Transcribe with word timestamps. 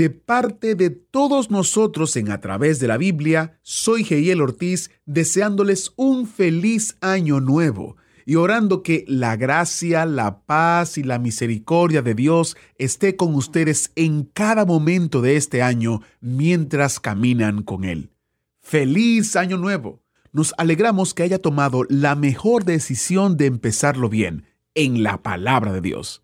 De 0.00 0.08
parte 0.08 0.76
de 0.76 0.88
todos 0.88 1.50
nosotros 1.50 2.16
en 2.16 2.30
A 2.30 2.40
través 2.40 2.80
de 2.80 2.88
la 2.88 2.96
Biblia, 2.96 3.58
soy 3.60 4.02
Geiel 4.02 4.40
Ortiz 4.40 4.90
deseándoles 5.04 5.92
un 5.94 6.26
feliz 6.26 6.96
año 7.02 7.38
nuevo 7.38 7.98
y 8.24 8.36
orando 8.36 8.82
que 8.82 9.04
la 9.06 9.36
gracia, 9.36 10.06
la 10.06 10.40
paz 10.46 10.96
y 10.96 11.02
la 11.02 11.18
misericordia 11.18 12.00
de 12.00 12.14
Dios 12.14 12.56
esté 12.78 13.16
con 13.16 13.34
ustedes 13.34 13.92
en 13.94 14.24
cada 14.24 14.64
momento 14.64 15.20
de 15.20 15.36
este 15.36 15.60
año 15.60 16.00
mientras 16.22 16.98
caminan 16.98 17.62
con 17.62 17.84
Él. 17.84 18.10
¡Feliz 18.62 19.36
año 19.36 19.58
nuevo! 19.58 20.02
Nos 20.32 20.54
alegramos 20.56 21.12
que 21.12 21.24
haya 21.24 21.42
tomado 21.42 21.84
la 21.90 22.14
mejor 22.14 22.64
decisión 22.64 23.36
de 23.36 23.44
empezarlo 23.44 24.08
bien, 24.08 24.46
en 24.74 25.02
la 25.02 25.22
palabra 25.22 25.74
de 25.74 25.82
Dios. 25.82 26.22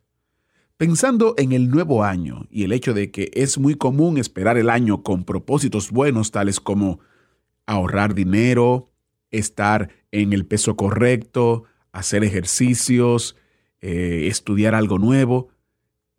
Pensando 0.78 1.34
en 1.38 1.52
el 1.52 1.70
nuevo 1.70 2.04
año 2.04 2.46
y 2.50 2.64
el 2.64 2.72
hecho 2.72 2.92
de 2.92 3.10
que 3.10 3.30
es 3.32 3.56
muy 3.56 3.76
común 3.76 4.18
esperar 4.18 4.58
el 4.58 4.68
año 4.68 5.02
con 5.02 5.24
propósitos 5.24 5.90
buenos 5.90 6.32
tales 6.32 6.60
como 6.60 7.00
ahorrar 7.64 8.14
dinero, 8.14 8.90
estar 9.30 9.88
en 10.12 10.34
el 10.34 10.44
peso 10.44 10.76
correcto, 10.76 11.64
hacer 11.92 12.24
ejercicios, 12.24 13.36
eh, 13.80 14.26
estudiar 14.26 14.74
algo 14.74 14.98
nuevo, 14.98 15.48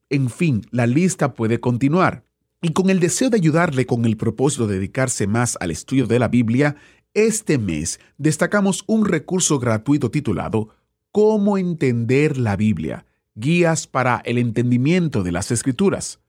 en 0.10 0.28
fin, 0.28 0.64
la 0.72 0.88
lista 0.88 1.36
puede 1.36 1.60
continuar. 1.60 2.24
Y 2.60 2.74
con 2.74 2.90
el 2.90 3.00
deseo 3.00 3.30
de 3.30 3.38
ayudarle 3.38 3.86
con 3.86 4.06
el 4.06 4.18
propósito 4.18 4.66
de 4.66 4.76
dedicarse 4.76 5.28
más 5.28 5.56
al 5.62 5.70
estudio 5.70 6.08
de 6.08 6.18
la 6.18 6.30
Biblia, 6.30 6.78
este 7.14 7.60
mes 7.60 8.00
destacamos 8.18 8.84
un 8.88 9.06
recurso 9.06 9.60
gratuito 9.60 10.10
titulado 10.10 10.70
Cómo 11.12 11.60
entender 11.60 12.38
la 12.40 12.56
Biblia 12.56 13.06
guías 13.38 13.88
para 13.88 14.22
el 14.26 14.38
entendimiento 14.40 15.24
de 15.24 15.32
las 15.32 15.52
escrituras. 15.52 16.20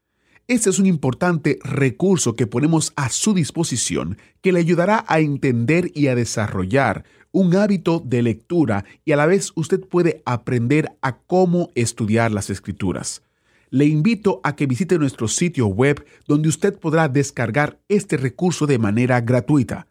Este 0.46 0.70
es 0.70 0.78
un 0.78 0.86
importante 0.86 1.58
recurso 1.62 2.36
que 2.36 2.46
ponemos 2.46 2.92
a 2.96 3.08
su 3.08 3.34
disposición 3.34 4.18
que 4.40 4.52
le 4.52 4.60
ayudará 4.60 5.04
a 5.08 5.20
entender 5.20 5.90
y 5.94 6.06
a 6.06 6.14
desarrollar 6.14 7.04
un 7.32 7.54
hábito 7.56 8.00
de 8.04 8.22
lectura 8.22 8.84
y 9.04 9.12
a 9.12 9.16
la 9.16 9.26
vez 9.26 9.52
usted 9.56 9.80
puede 9.80 10.22
aprender 10.24 10.96
a 11.02 11.18
cómo 11.18 11.70
estudiar 11.74 12.30
las 12.32 12.48
escrituras. 12.50 13.22
Le 13.70 13.84
invito 13.84 14.40
a 14.44 14.56
que 14.56 14.66
visite 14.66 14.98
nuestro 14.98 15.28
sitio 15.28 15.66
web 15.66 16.04
donde 16.26 16.48
usted 16.48 16.78
podrá 16.78 17.08
descargar 17.08 17.78
este 17.88 18.16
recurso 18.16 18.66
de 18.66 18.78
manera 18.78 19.20
gratuita. 19.20 19.86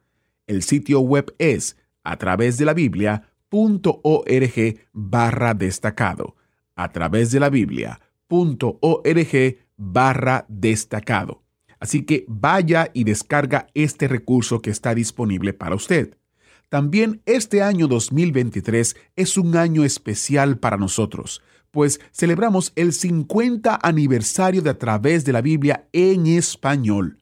El 0.48 0.64
sitio 0.64 1.02
web 1.02 1.36
es 1.38 1.78
a 2.04 2.18
través 2.18 2.58
de 2.58 2.66
la 2.66 2.74
biblia.org 2.74 3.30
barra 4.94 5.54
destacado 5.54 6.36
a 6.78 6.92
través 6.94 7.32
de 7.32 7.42
la 7.42 7.50
biblia.org 7.50 8.00
barra 9.76 10.46
destacado. 10.48 11.44
Así 11.80 12.04
que 12.04 12.26
vaya 12.28 12.90
y 12.94 13.04
descarga 13.04 13.68
este 13.74 14.08
recurso 14.08 14.62
que 14.62 14.70
está 14.70 14.96
disponible 14.96 15.54
para 15.54 15.76
usted. 15.76 16.18
También 16.70 17.22
este 17.26 17.62
año 17.62 17.88
2023 17.88 18.96
es 19.16 19.38
un 19.38 19.56
año 19.56 19.84
especial 19.84 20.58
para 20.58 20.78
nosotros, 20.78 21.42
pues 21.72 22.00
celebramos 22.12 22.74
el 22.76 22.94
50 22.94 23.80
aniversario 23.82 24.62
de 24.62 24.72
A 24.72 24.78
través 24.78 25.24
de 25.24 25.34
la 25.34 25.42
Biblia 25.42 25.88
en 25.94 26.28
español. 26.28 27.20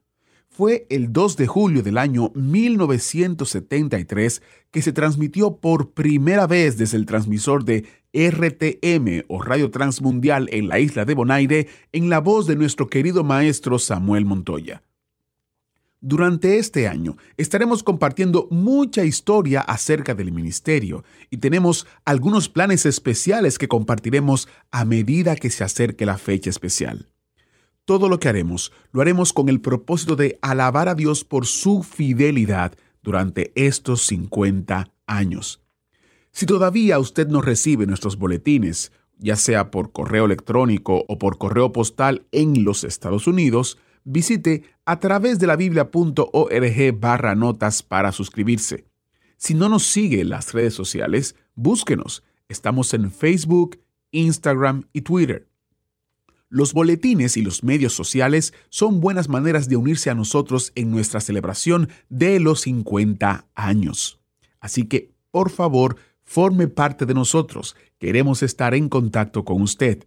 Fue 0.55 0.87
el 0.89 1.11
2 1.11 1.35
de 1.35 1.47
julio 1.47 1.83
del 1.83 1.97
año 1.97 2.31
1973 2.33 4.41
que 4.71 4.81
se 4.81 4.93
transmitió 4.93 5.57
por 5.57 5.91
primera 5.91 6.47
vez 6.47 6.77
desde 6.77 6.95
el 6.95 7.05
transmisor 7.05 7.65
de 7.65 7.85
RTM 8.13 9.25
o 9.27 9.41
Radio 9.41 9.69
Transmundial 9.69 10.47
en 10.53 10.69
la 10.69 10.79
isla 10.79 11.03
de 11.03 11.13
Bonaire 11.13 11.67
en 11.91 12.09
la 12.09 12.19
voz 12.19 12.47
de 12.47 12.55
nuestro 12.55 12.87
querido 12.87 13.25
maestro 13.25 13.79
Samuel 13.79 14.23
Montoya. 14.23 14.81
Durante 15.99 16.57
este 16.57 16.87
año 16.87 17.17
estaremos 17.35 17.83
compartiendo 17.83 18.47
mucha 18.49 19.03
historia 19.03 19.59
acerca 19.59 20.15
del 20.15 20.31
ministerio 20.31 21.03
y 21.29 21.37
tenemos 21.37 21.85
algunos 22.05 22.47
planes 22.47 22.85
especiales 22.85 23.57
que 23.57 23.67
compartiremos 23.67 24.47
a 24.71 24.85
medida 24.85 25.35
que 25.35 25.49
se 25.49 25.65
acerque 25.65 26.05
la 26.05 26.17
fecha 26.17 26.49
especial. 26.49 27.09
Todo 27.85 28.09
lo 28.09 28.19
que 28.19 28.27
haremos 28.27 28.71
lo 28.91 29.01
haremos 29.01 29.31
con 29.31 29.47
el 29.47 29.61
propósito 29.61 30.15
de 30.15 30.39
alabar 30.41 30.89
a 30.89 30.95
Dios 30.95 31.23
por 31.23 31.45
su 31.45 31.83
fidelidad 31.83 32.73
durante 33.03 33.51
estos 33.55 34.01
50 34.07 34.91
años. 35.05 35.61
Si 36.31 36.47
todavía 36.47 36.97
usted 36.97 37.27
no 37.27 37.41
recibe 37.41 37.85
nuestros 37.85 38.17
boletines, 38.17 38.91
ya 39.19 39.35
sea 39.35 39.69
por 39.69 39.91
correo 39.91 40.25
electrónico 40.25 41.05
o 41.07 41.19
por 41.19 41.37
correo 41.37 41.71
postal 41.71 42.25
en 42.31 42.63
los 42.63 42.83
Estados 42.83 43.27
Unidos, 43.27 43.77
visite 44.03 44.63
a 44.85 44.99
través 44.99 45.37
de 45.39 45.47
la 45.47 45.55
biblia.org 45.55 46.99
barra 46.99 47.35
notas 47.35 47.83
para 47.83 48.11
suscribirse. 48.11 48.85
Si 49.37 49.53
no 49.53 49.69
nos 49.69 49.83
sigue 49.83 50.21
en 50.21 50.29
las 50.29 50.53
redes 50.53 50.73
sociales, 50.73 51.35
búsquenos. 51.53 52.23
Estamos 52.49 52.93
en 52.95 53.11
Facebook, 53.11 53.79
Instagram 54.11 54.87
y 54.91 55.01
Twitter. 55.01 55.47
Los 56.49 56.73
boletines 56.73 57.37
y 57.37 57.41
los 57.41 57.63
medios 57.63 57.93
sociales 57.93 58.53
son 58.69 58.99
buenas 58.99 59.29
maneras 59.29 59.67
de 59.67 59.77
unirse 59.77 60.09
a 60.09 60.15
nosotros 60.15 60.71
en 60.75 60.91
nuestra 60.91 61.19
celebración 61.19 61.89
de 62.09 62.39
los 62.39 62.61
50 62.61 63.47
años. 63.55 64.19
Así 64.59 64.85
que, 64.85 65.11
por 65.31 65.49
favor, 65.49 65.97
forme 66.23 66.67
parte 66.67 67.05
de 67.05 67.13
nosotros. 67.13 67.75
Queremos 67.97 68.43
estar 68.43 68.75
en 68.75 68.89
contacto 68.89 69.43
con 69.43 69.61
usted. 69.61 70.05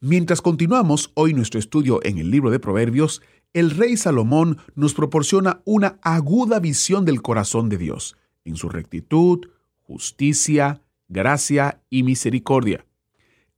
Mientras 0.00 0.40
continuamos 0.40 1.12
hoy 1.14 1.34
nuestro 1.34 1.60
estudio 1.60 2.00
en 2.04 2.18
el 2.18 2.30
libro 2.30 2.50
de 2.50 2.58
Proverbios, 2.58 3.22
el 3.52 3.70
rey 3.70 3.96
Salomón 3.96 4.58
nos 4.74 4.94
proporciona 4.94 5.60
una 5.64 5.98
aguda 6.02 6.58
visión 6.58 7.04
del 7.04 7.20
corazón 7.20 7.68
de 7.68 7.78
Dios, 7.78 8.16
en 8.44 8.56
su 8.56 8.68
rectitud, 8.68 9.48
justicia, 9.82 10.82
gracia 11.08 11.82
y 11.90 12.02
misericordia. 12.02 12.86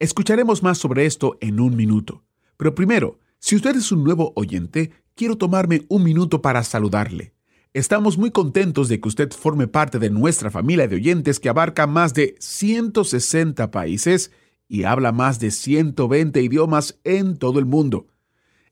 Escucharemos 0.03 0.65
más 0.65 0.79
sobre 0.79 1.07
esto 1.07 1.39
en 1.41 1.61
un 1.61 1.77
minuto. 1.77 2.25
Pero 2.57 2.75
primero, 2.75 3.21
si 3.39 3.55
usted 3.55 3.77
es 3.77 3.93
un 3.93 4.03
nuevo 4.03 4.33
oyente, 4.35 4.91
quiero 5.15 5.39
tomarme 5.39 5.85
un 5.89 6.03
minuto 6.03 6.43
para 6.43 6.65
saludarle. 6.65 7.35
Estamos 7.73 8.19
muy 8.19 8.33
contentos 8.33 8.89
de 8.89 9.01
que 9.01 9.07
usted 9.07 9.31
forme 9.31 9.69
parte 9.69 10.01
de 10.01 10.11
nuestra 10.11 10.51
familia 10.51 10.89
de 10.89 10.97
oyentes 10.97 11.39
que 11.39 11.49
abarca 11.49 11.87
más 11.87 12.15
de 12.15 12.35
160 12.41 13.71
países 13.71 14.33
y 14.67 14.83
habla 14.83 15.13
más 15.13 15.39
de 15.39 15.53
120 15.53 16.43
idiomas 16.43 16.99
en 17.05 17.37
todo 17.37 17.61
el 17.61 17.67
mundo. 17.67 18.09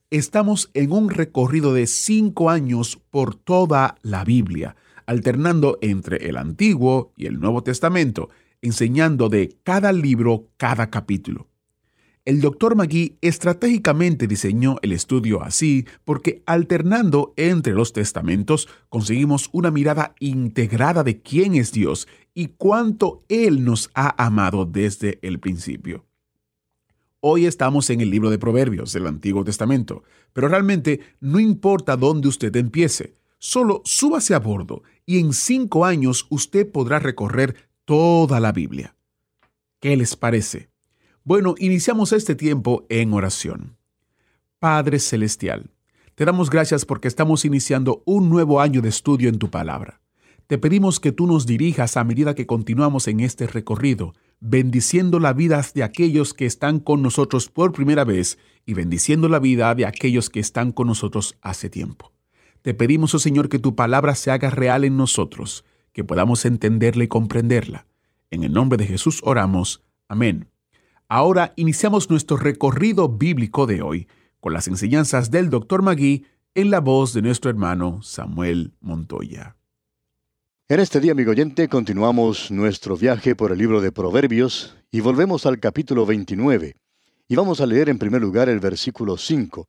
Estamos 0.09 0.69
en 0.73 0.91
un 0.91 1.09
recorrido 1.09 1.73
de 1.73 1.87
cinco 1.87 2.49
años 2.49 2.99
por 3.09 3.35
toda 3.35 3.95
la 4.01 4.25
Biblia, 4.25 4.75
alternando 5.05 5.77
entre 5.81 6.27
el 6.27 6.35
Antiguo 6.35 7.13
y 7.15 7.27
el 7.27 7.39
Nuevo 7.39 7.63
Testamento, 7.63 8.27
enseñando 8.61 9.29
de 9.29 9.57
cada 9.63 9.91
libro 9.91 10.49
cada 10.57 10.89
capítulo. 10.89 11.47
El 12.23 12.39
Dr. 12.39 12.75
Magui 12.75 13.17
estratégicamente 13.21 14.27
diseñó 14.27 14.75
el 14.83 14.91
estudio 14.91 15.41
así 15.41 15.87
porque 16.05 16.43
alternando 16.45 17.33
entre 17.35 17.73
los 17.73 17.93
testamentos 17.93 18.69
conseguimos 18.89 19.49
una 19.53 19.71
mirada 19.71 20.13
integrada 20.19 21.03
de 21.03 21.21
quién 21.21 21.55
es 21.55 21.71
Dios 21.71 22.07
y 22.35 22.49
cuánto 22.49 23.23
Él 23.27 23.65
nos 23.65 23.89
ha 23.95 24.23
amado 24.23 24.65
desde 24.65 25.17
el 25.23 25.39
principio. 25.39 26.05
Hoy 27.21 27.47
estamos 27.47 27.89
en 27.89 28.01
el 28.01 28.11
libro 28.11 28.29
de 28.29 28.37
Proverbios 28.37 28.93
del 28.93 29.07
Antiguo 29.07 29.43
Testamento, 29.43 30.03
pero 30.31 30.47
realmente 30.47 30.99
no 31.19 31.39
importa 31.39 31.97
dónde 31.97 32.27
usted 32.27 32.55
empiece, 32.55 33.15
solo 33.39 33.81
súbase 33.83 34.35
a 34.35 34.39
bordo 34.39 34.83
y 35.07 35.17
en 35.17 35.33
cinco 35.33 35.85
años 35.85 36.27
usted 36.29 36.71
podrá 36.71 36.99
recorrer 36.99 37.70
toda 37.91 38.39
la 38.39 38.53
Biblia. 38.53 38.95
¿Qué 39.81 39.97
les 39.97 40.15
parece? 40.15 40.69
Bueno, 41.25 41.55
iniciamos 41.57 42.13
este 42.13 42.35
tiempo 42.35 42.85
en 42.87 43.11
oración. 43.11 43.75
Padre 44.59 44.97
Celestial, 44.97 45.71
te 46.15 46.23
damos 46.23 46.49
gracias 46.49 46.85
porque 46.85 47.09
estamos 47.09 47.43
iniciando 47.43 48.01
un 48.05 48.29
nuevo 48.29 48.61
año 48.61 48.81
de 48.81 48.87
estudio 48.87 49.27
en 49.27 49.39
tu 49.39 49.49
palabra. 49.49 49.99
Te 50.47 50.57
pedimos 50.57 51.01
que 51.01 51.11
tú 51.11 51.27
nos 51.27 51.45
dirijas 51.45 51.97
a 51.97 52.05
medida 52.05 52.33
que 52.33 52.47
continuamos 52.47 53.09
en 53.09 53.19
este 53.19 53.45
recorrido. 53.45 54.13
bendiciendo 54.39 55.19
la 55.19 55.33
vida 55.33 55.61
de 55.75 55.83
aquellos 55.83 56.33
que 56.33 56.45
están 56.45 56.79
con 56.79 57.01
nosotros 57.01 57.49
por 57.49 57.73
primera 57.73 58.05
vez 58.05 58.37
y 58.65 58.73
bendiciendo 58.73 59.27
la 59.27 59.39
vida 59.39 59.75
de 59.75 59.85
aquellos 59.85 60.29
que 60.29 60.39
están 60.39 60.71
con 60.71 60.87
nosotros 60.87 61.35
hace 61.41 61.69
tiempo. 61.69 62.13
Te 62.61 62.73
pedimos, 62.73 63.13
oh 63.15 63.19
Señor, 63.19 63.49
que 63.49 63.59
tu 63.59 63.75
palabra 63.75 64.15
se 64.15 64.31
haga 64.31 64.49
real 64.49 64.85
en 64.85 64.95
nosotros, 64.95 65.65
que 65.93 66.03
podamos 66.03 66.45
entenderla 66.45 67.03
y 67.03 67.07
comprenderla. 67.07 67.85
En 68.29 68.43
el 68.43 68.53
nombre 68.53 68.77
de 68.77 68.85
Jesús 68.85 69.21
oramos. 69.23 69.83
Amén. 70.07 70.47
Ahora 71.07 71.53
iniciamos 71.55 72.09
nuestro 72.09 72.37
recorrido 72.37 73.09
bíblico 73.09 73.67
de 73.67 73.81
hoy 73.81 74.07
con 74.39 74.53
las 74.53 74.67
enseñanzas 74.67 75.31
del 75.31 75.49
Dr. 75.49 75.81
Magui 75.81 76.25
en 76.55 76.71
la 76.71 76.79
voz 76.79 77.13
de 77.13 77.21
nuestro 77.21 77.49
hermano 77.49 78.01
Samuel 78.01 78.73
Montoya. 78.81 79.55
En 80.67 80.79
este 80.79 81.01
día, 81.01 81.11
amigo 81.11 81.31
oyente, 81.31 81.67
continuamos 81.67 82.49
nuestro 82.49 82.95
viaje 82.95 83.35
por 83.35 83.51
el 83.51 83.57
libro 83.57 83.81
de 83.81 83.91
Proverbios 83.91 84.77
y 84.89 85.01
volvemos 85.01 85.45
al 85.45 85.59
capítulo 85.59 86.05
29. 86.05 86.77
Y 87.27 87.35
vamos 87.35 87.59
a 87.59 87.65
leer 87.65 87.89
en 87.89 87.99
primer 87.99 88.21
lugar 88.21 88.47
el 88.47 88.61
versículo 88.61 89.17
5. 89.17 89.67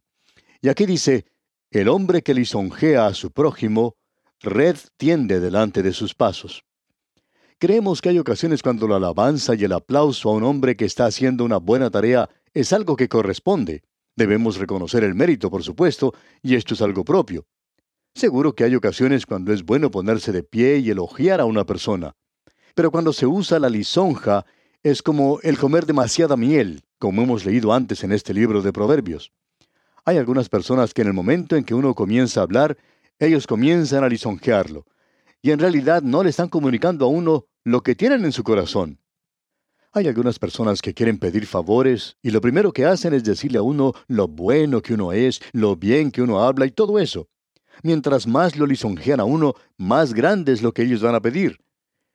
Y 0.60 0.68
aquí 0.68 0.86
dice, 0.86 1.26
El 1.72 1.88
hombre 1.88 2.22
que 2.22 2.34
lisonjea 2.34 3.06
a 3.06 3.14
su 3.14 3.32
prójimo, 3.32 3.96
red 4.42 4.76
tiende 4.96 5.40
delante 5.40 5.82
de 5.82 5.92
sus 5.92 6.14
pasos. 6.14 6.64
Creemos 7.58 8.02
que 8.02 8.08
hay 8.08 8.18
ocasiones 8.18 8.62
cuando 8.62 8.88
la 8.88 8.96
alabanza 8.96 9.54
y 9.54 9.64
el 9.64 9.72
aplauso 9.72 10.30
a 10.30 10.32
un 10.34 10.42
hombre 10.42 10.76
que 10.76 10.84
está 10.84 11.06
haciendo 11.06 11.44
una 11.44 11.58
buena 11.58 11.90
tarea 11.90 12.28
es 12.54 12.72
algo 12.72 12.96
que 12.96 13.08
corresponde. 13.08 13.82
Debemos 14.16 14.56
reconocer 14.56 15.04
el 15.04 15.14
mérito, 15.14 15.50
por 15.50 15.62
supuesto, 15.62 16.12
y 16.42 16.56
esto 16.56 16.74
es 16.74 16.82
algo 16.82 17.04
propio. 17.04 17.46
Seguro 18.14 18.54
que 18.54 18.64
hay 18.64 18.74
ocasiones 18.74 19.24
cuando 19.24 19.52
es 19.52 19.64
bueno 19.64 19.90
ponerse 19.90 20.32
de 20.32 20.42
pie 20.42 20.78
y 20.78 20.90
elogiar 20.90 21.40
a 21.40 21.44
una 21.44 21.64
persona. 21.64 22.14
Pero 22.74 22.90
cuando 22.90 23.12
se 23.12 23.26
usa 23.26 23.58
la 23.58 23.70
lisonja, 23.70 24.44
es 24.82 25.02
como 25.02 25.38
el 25.42 25.56
comer 25.56 25.86
demasiada 25.86 26.36
miel, 26.36 26.82
como 26.98 27.22
hemos 27.22 27.44
leído 27.44 27.72
antes 27.72 28.02
en 28.04 28.12
este 28.12 28.34
libro 28.34 28.60
de 28.60 28.72
Proverbios. 28.72 29.32
Hay 30.04 30.18
algunas 30.18 30.48
personas 30.48 30.92
que 30.92 31.02
en 31.02 31.08
el 31.08 31.14
momento 31.14 31.54
en 31.54 31.64
que 31.64 31.74
uno 31.74 31.94
comienza 31.94 32.40
a 32.40 32.42
hablar, 32.42 32.76
ellos 33.26 33.46
comienzan 33.46 34.04
a 34.04 34.08
lisonjearlo, 34.08 34.84
y 35.40 35.50
en 35.50 35.58
realidad 35.58 36.02
no 36.02 36.22
le 36.22 36.30
están 36.30 36.48
comunicando 36.48 37.04
a 37.04 37.08
uno 37.08 37.46
lo 37.64 37.82
que 37.82 37.94
tienen 37.94 38.24
en 38.24 38.32
su 38.32 38.42
corazón. 38.42 38.98
Hay 39.92 40.08
algunas 40.08 40.38
personas 40.38 40.80
que 40.80 40.94
quieren 40.94 41.18
pedir 41.18 41.46
favores 41.46 42.16
y 42.22 42.30
lo 42.30 42.40
primero 42.40 42.72
que 42.72 42.86
hacen 42.86 43.12
es 43.12 43.24
decirle 43.24 43.58
a 43.58 43.62
uno 43.62 43.92
lo 44.08 44.26
bueno 44.26 44.80
que 44.80 44.94
uno 44.94 45.12
es, 45.12 45.40
lo 45.52 45.76
bien 45.76 46.10
que 46.10 46.22
uno 46.22 46.42
habla 46.42 46.64
y 46.64 46.70
todo 46.70 46.98
eso. 46.98 47.28
Mientras 47.82 48.26
más 48.26 48.56
lo 48.56 48.66
lisonjean 48.66 49.20
a 49.20 49.24
uno, 49.24 49.54
más 49.76 50.14
grande 50.14 50.52
es 50.52 50.62
lo 50.62 50.72
que 50.72 50.82
ellos 50.82 51.02
van 51.02 51.14
a 51.14 51.20
pedir. 51.20 51.58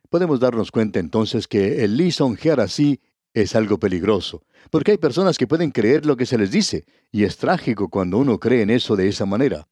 Podemos 0.10 0.40
darnos 0.40 0.72
cuenta 0.72 1.00
entonces 1.00 1.48
que 1.48 1.84
el 1.84 1.98
lisonjear 1.98 2.60
así 2.60 3.00
es 3.34 3.56
algo 3.56 3.78
peligroso, 3.78 4.44
porque 4.72 4.92
hay 4.92 4.98
personas 4.98 5.38
que 5.38 5.48
pueden 5.48 5.70
creer 5.70 6.06
lo 6.06 6.18
que 6.18 6.26
se 6.26 6.38
les 6.38 6.50
dice, 6.50 6.86
y 7.12 7.24
es 7.24 7.38
trágico 7.38 7.90
cuando 7.90 8.18
uno 8.18 8.40
cree 8.40 8.64
en 8.64 8.72
eso 8.72 8.96
de 8.96 9.08
esa 9.08 9.26
manera. 9.26 9.68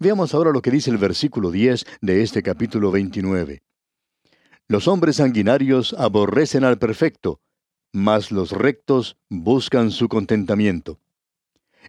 Veamos 0.00 0.34
ahora 0.34 0.50
lo 0.50 0.62
que 0.62 0.70
dice 0.70 0.90
el 0.90 0.98
versículo 0.98 1.50
10 1.50 1.84
de 2.00 2.22
este 2.22 2.42
capítulo 2.42 2.90
29. 2.90 3.62
Los 4.68 4.88
hombres 4.88 5.16
sanguinarios 5.16 5.94
aborrecen 5.98 6.64
al 6.64 6.78
perfecto, 6.78 7.40
mas 7.92 8.32
los 8.32 8.52
rectos 8.52 9.16
buscan 9.28 9.90
su 9.90 10.08
contentamiento. 10.08 10.98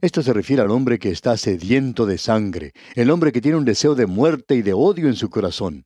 Esto 0.01 0.21
se 0.21 0.33
refiere 0.33 0.61
al 0.61 0.71
hombre 0.71 0.99
que 0.99 1.11
está 1.11 1.37
sediento 1.37 2.05
de 2.05 2.17
sangre, 2.17 2.73
el 2.95 3.09
hombre 3.09 3.31
que 3.31 3.41
tiene 3.41 3.57
un 3.57 3.65
deseo 3.65 3.95
de 3.95 4.05
muerte 4.05 4.55
y 4.55 4.61
de 4.61 4.73
odio 4.73 5.07
en 5.07 5.15
su 5.15 5.29
corazón. 5.29 5.85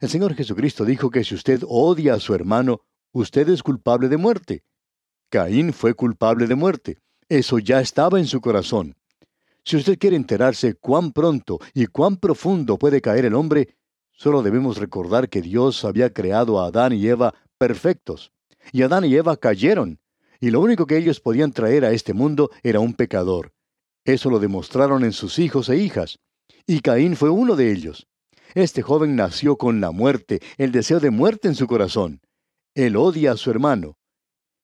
El 0.00 0.08
Señor 0.08 0.34
Jesucristo 0.34 0.84
dijo 0.84 1.10
que 1.10 1.24
si 1.24 1.34
usted 1.34 1.62
odia 1.66 2.14
a 2.14 2.20
su 2.20 2.34
hermano, 2.34 2.80
usted 3.12 3.48
es 3.48 3.62
culpable 3.62 4.08
de 4.08 4.16
muerte. 4.16 4.64
Caín 5.28 5.72
fue 5.72 5.94
culpable 5.94 6.46
de 6.46 6.54
muerte. 6.54 6.98
Eso 7.28 7.58
ya 7.58 7.80
estaba 7.80 8.18
en 8.18 8.26
su 8.26 8.40
corazón. 8.40 8.96
Si 9.64 9.76
usted 9.76 9.98
quiere 9.98 10.16
enterarse 10.16 10.74
cuán 10.74 11.12
pronto 11.12 11.58
y 11.72 11.86
cuán 11.86 12.18
profundo 12.18 12.78
puede 12.78 13.00
caer 13.00 13.24
el 13.24 13.34
hombre, 13.34 13.76
solo 14.12 14.42
debemos 14.42 14.76
recordar 14.76 15.30
que 15.30 15.40
Dios 15.40 15.84
había 15.84 16.12
creado 16.12 16.60
a 16.60 16.66
Adán 16.66 16.92
y 16.92 17.06
Eva 17.06 17.34
perfectos. 17.56 18.32
Y 18.72 18.82
Adán 18.82 19.04
y 19.04 19.14
Eva 19.14 19.36
cayeron, 19.36 20.00
y 20.38 20.50
lo 20.50 20.60
único 20.60 20.86
que 20.86 20.98
ellos 20.98 21.20
podían 21.20 21.52
traer 21.52 21.84
a 21.84 21.92
este 21.92 22.12
mundo 22.12 22.50
era 22.62 22.80
un 22.80 22.92
pecador. 22.92 23.52
Eso 24.04 24.28
lo 24.28 24.38
demostraron 24.38 25.02
en 25.02 25.12
sus 25.12 25.38
hijos 25.38 25.70
e 25.70 25.78
hijas. 25.78 26.18
Y 26.66 26.80
Caín 26.80 27.16
fue 27.16 27.30
uno 27.30 27.56
de 27.56 27.72
ellos. 27.72 28.06
Este 28.54 28.82
joven 28.82 29.16
nació 29.16 29.56
con 29.56 29.80
la 29.80 29.90
muerte, 29.90 30.40
el 30.58 30.72
deseo 30.72 31.00
de 31.00 31.10
muerte 31.10 31.48
en 31.48 31.54
su 31.54 31.66
corazón. 31.66 32.20
Él 32.74 32.96
odia 32.96 33.32
a 33.32 33.36
su 33.36 33.50
hermano. 33.50 33.96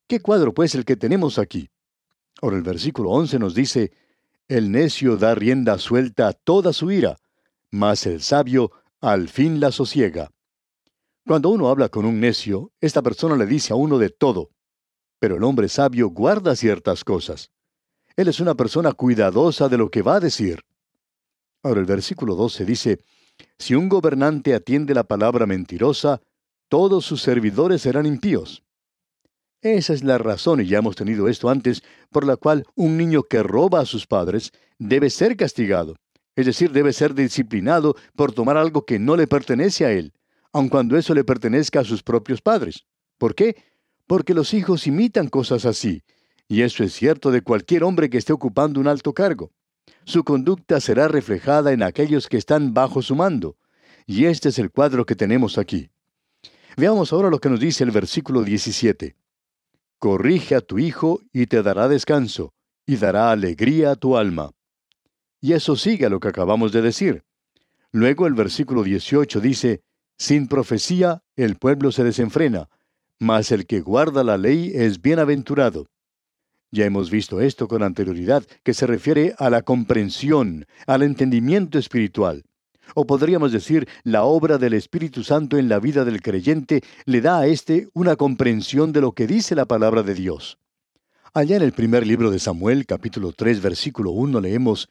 ¿Qué 0.07 0.21
cuadro 0.21 0.53
pues 0.53 0.75
el 0.75 0.85
que 0.85 0.97
tenemos 0.97 1.39
aquí? 1.39 1.71
Ahora 2.43 2.57
el 2.57 2.63
versículo 2.63 3.11
11 3.11 3.39
nos 3.39 3.55
dice, 3.55 3.93
El 4.51 4.73
necio 4.73 5.17
da 5.17 5.33
rienda 5.37 5.79
suelta 5.79 6.27
a 6.27 6.33
toda 6.33 6.73
su 6.73 6.91
ira, 6.91 7.19
mas 7.71 8.05
el 8.05 8.21
sabio 8.21 8.73
al 9.01 9.29
fin 9.29 9.61
la 9.61 9.71
sosiega. 9.71 10.33
Cuando 11.25 11.51
uno 11.51 11.69
habla 11.69 11.89
con 11.89 12.05
un 12.05 12.19
necio, 12.19 12.73
esta 12.81 13.01
persona 13.01 13.37
le 13.37 13.47
dice 13.47 13.73
a 13.73 13.77
uno 13.77 13.97
de 13.97 14.11
todo. 14.11 14.51
Pero 15.21 15.37
el 15.37 15.45
hombre 15.45 15.69
sabio 15.69 16.09
guarda 16.09 16.57
ciertas 16.57 17.05
cosas. 17.05 17.53
Él 18.17 18.27
es 18.27 18.41
una 18.41 18.57
persona 18.57 18.91
cuidadosa 18.91 19.69
de 19.69 19.79
lo 19.79 19.89
que 19.89 20.03
va 20.03 20.17
a 20.17 20.21
decir. 20.21 20.65
Ahora 21.63 21.79
el 21.79 21.87
versículo 21.87 22.35
12 22.35 22.65
dice, 22.65 22.99
Si 23.57 23.77
un 23.77 23.89
gobernante 23.89 24.53
atiende 24.53 24.95
la 24.95 25.05
palabra 25.05 25.47
mentirosa, 25.47 26.23
todos 26.69 27.05
sus 27.05 27.23
servidores 27.23 27.83
serán 27.83 28.05
impíos. 28.05 28.65
Esa 29.63 29.93
es 29.93 30.03
la 30.03 30.19
razón, 30.19 30.61
y 30.61 30.67
ya 30.67 30.79
hemos 30.79 30.97
tenido 30.97 31.29
esto 31.29 31.51
antes, 31.51 31.83
por 32.11 32.27
la 32.27 32.37
cual 32.37 32.65
un 32.75 32.97
niño 32.97 33.23
que 33.25 33.43
roba 33.43 33.81
a 33.81 33.87
sus 33.87 34.07
padres 34.07 34.53
debe 34.79 35.11
ser 35.11 35.37
castigado, 35.37 35.97
es 36.35 36.47
decir, 36.47 36.73
debe 36.73 36.93
ser 36.93 37.15
disciplinado 37.15 37.95
por 38.17 38.33
tomar 38.33 38.57
algo 38.57 38.87
que 38.87 38.99
no 38.99 39.17
le 39.17 39.27
pertenece 39.27 39.85
a 39.85 39.93
él, 39.93 40.13
aun 40.53 40.69
cuando 40.69 40.97
eso 40.97 41.15
le 41.15 41.25
pertenezca 41.25 41.81
a 41.81 41.85
sus 41.85 42.03
propios 42.03 42.41
padres. 42.41 42.87
¿Por 43.19 43.35
qué? 43.35 43.55
porque 44.11 44.35
los 44.35 44.55
hijos 44.55 44.89
imitan 44.89 45.29
cosas 45.29 45.65
así, 45.65 46.03
y 46.49 46.63
eso 46.63 46.83
es 46.83 46.93
cierto 46.93 47.31
de 47.31 47.43
cualquier 47.43 47.85
hombre 47.85 48.11
que 48.11 48.19
esté 48.19 48.33
ocupando 48.33 48.81
un 48.81 48.89
alto 48.89 49.15
cargo. 49.15 49.53
Su 50.05 50.25
conducta 50.25 50.81
será 50.81 51.07
reflejada 51.07 51.71
en 51.71 51.85
aquellos 51.85 52.29
que 52.29 52.37
están 52.37 52.75
bajo 52.75 53.03
su 53.03 53.15
mando, 53.15 53.57
y 54.09 54.25
este 54.25 54.49
es 54.49 54.59
el 54.59 54.73
cuadro 54.73 55.07
que 55.07 55.15
tenemos 55.15 55.59
aquí. 55.59 55.91
Veamos 56.77 57.13
ahora 57.13 57.31
lo 57.31 57.39
que 57.39 57.51
nos 57.51 57.61
dice 57.61 57.85
el 57.85 57.93
versículo 57.93 58.43
17. 58.43 59.15
Corrige 60.01 60.55
a 60.55 60.63
tu 60.63 60.79
hijo 60.79 61.21
y 61.31 61.47
te 61.47 61.63
dará 61.63 61.87
descanso, 61.87 62.55
y 62.87 62.97
dará 62.97 63.33
alegría 63.33 63.91
a 63.91 63.97
tu 63.97 64.17
alma. 64.17 64.53
Y 65.43 65.53
eso 65.53 65.77
sigue 65.77 66.07
a 66.07 66.09
lo 66.09 66.21
que 66.21 66.29
acabamos 66.29 66.73
de 66.73 66.81
decir. 66.81 67.23
Luego 67.93 68.27
el 68.27 68.33
versículo 68.33 68.83
18 68.83 69.41
dice, 69.41 69.83
Sin 70.17 70.49
profecía 70.49 71.23
el 71.37 71.57
pueblo 71.57 71.93
se 71.93 72.03
desenfrena, 72.03 72.71
mas 73.19 73.53
el 73.53 73.67
que 73.67 73.83
guarda 73.83 74.25
la 74.25 74.39
ley 74.39 74.73
es 74.75 75.03
bienaventurado. 75.03 75.87
Ya 76.71 76.87
hemos 76.87 77.11
visto 77.11 77.43
esto 77.43 77.69
con 77.69 77.83
anterioridad, 77.83 78.45
que 78.63 78.73
se 78.73 78.87
refiere 78.87 79.35
a 79.39 79.51
la 79.51 79.61
comprensión, 79.61 80.65
al 80.87 81.03
entendimiento 81.03 81.79
espiritual. 81.79 82.45
O 82.95 83.07
podríamos 83.07 83.53
decir, 83.53 83.89
la 84.05 84.25
obra 84.25 84.59
del 84.59 84.75
Espíritu 84.75 85.23
Santo 85.23 85.57
en 85.57 85.69
la 85.69 85.79
vida 85.79 86.05
del 86.05 86.23
creyente 86.23 86.83
le 87.05 87.21
da 87.21 87.41
a 87.41 87.47
éste 87.47 87.89
una 87.95 88.17
comprensión 88.17 88.93
de 88.93 89.01
lo 89.01 89.13
que 89.13 89.27
dice 89.27 89.55
la 89.55 89.67
palabra 89.67 90.03
de 90.03 90.15
Dios. 90.15 90.59
Allá 91.33 91.57
en 91.57 91.63
el 91.63 91.73
primer 91.73 92.07
libro 92.07 92.31
de 92.31 92.41
Samuel, 92.41 92.87
capítulo 92.87 93.33
3, 93.33 93.63
versículo 93.63 94.11
1, 94.11 94.41
leemos, 94.41 94.89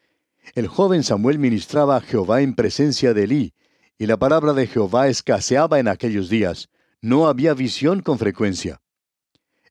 El 0.56 0.68
joven 0.68 1.04
Samuel 1.04 1.38
ministraba 1.38 1.98
a 1.98 2.02
Jehová 2.02 2.42
en 2.42 2.56
presencia 2.56 3.14
de 3.14 3.24
Elí, 3.24 3.54
y 3.98 4.06
la 4.06 4.18
palabra 4.18 4.54
de 4.54 4.66
Jehová 4.66 5.10
escaseaba 5.10 5.80
en 5.80 5.90
aquellos 5.90 6.30
días, 6.30 6.70
no 7.02 7.28
había 7.28 7.54
visión 7.54 8.02
con 8.02 8.18
frecuencia. 8.18 8.82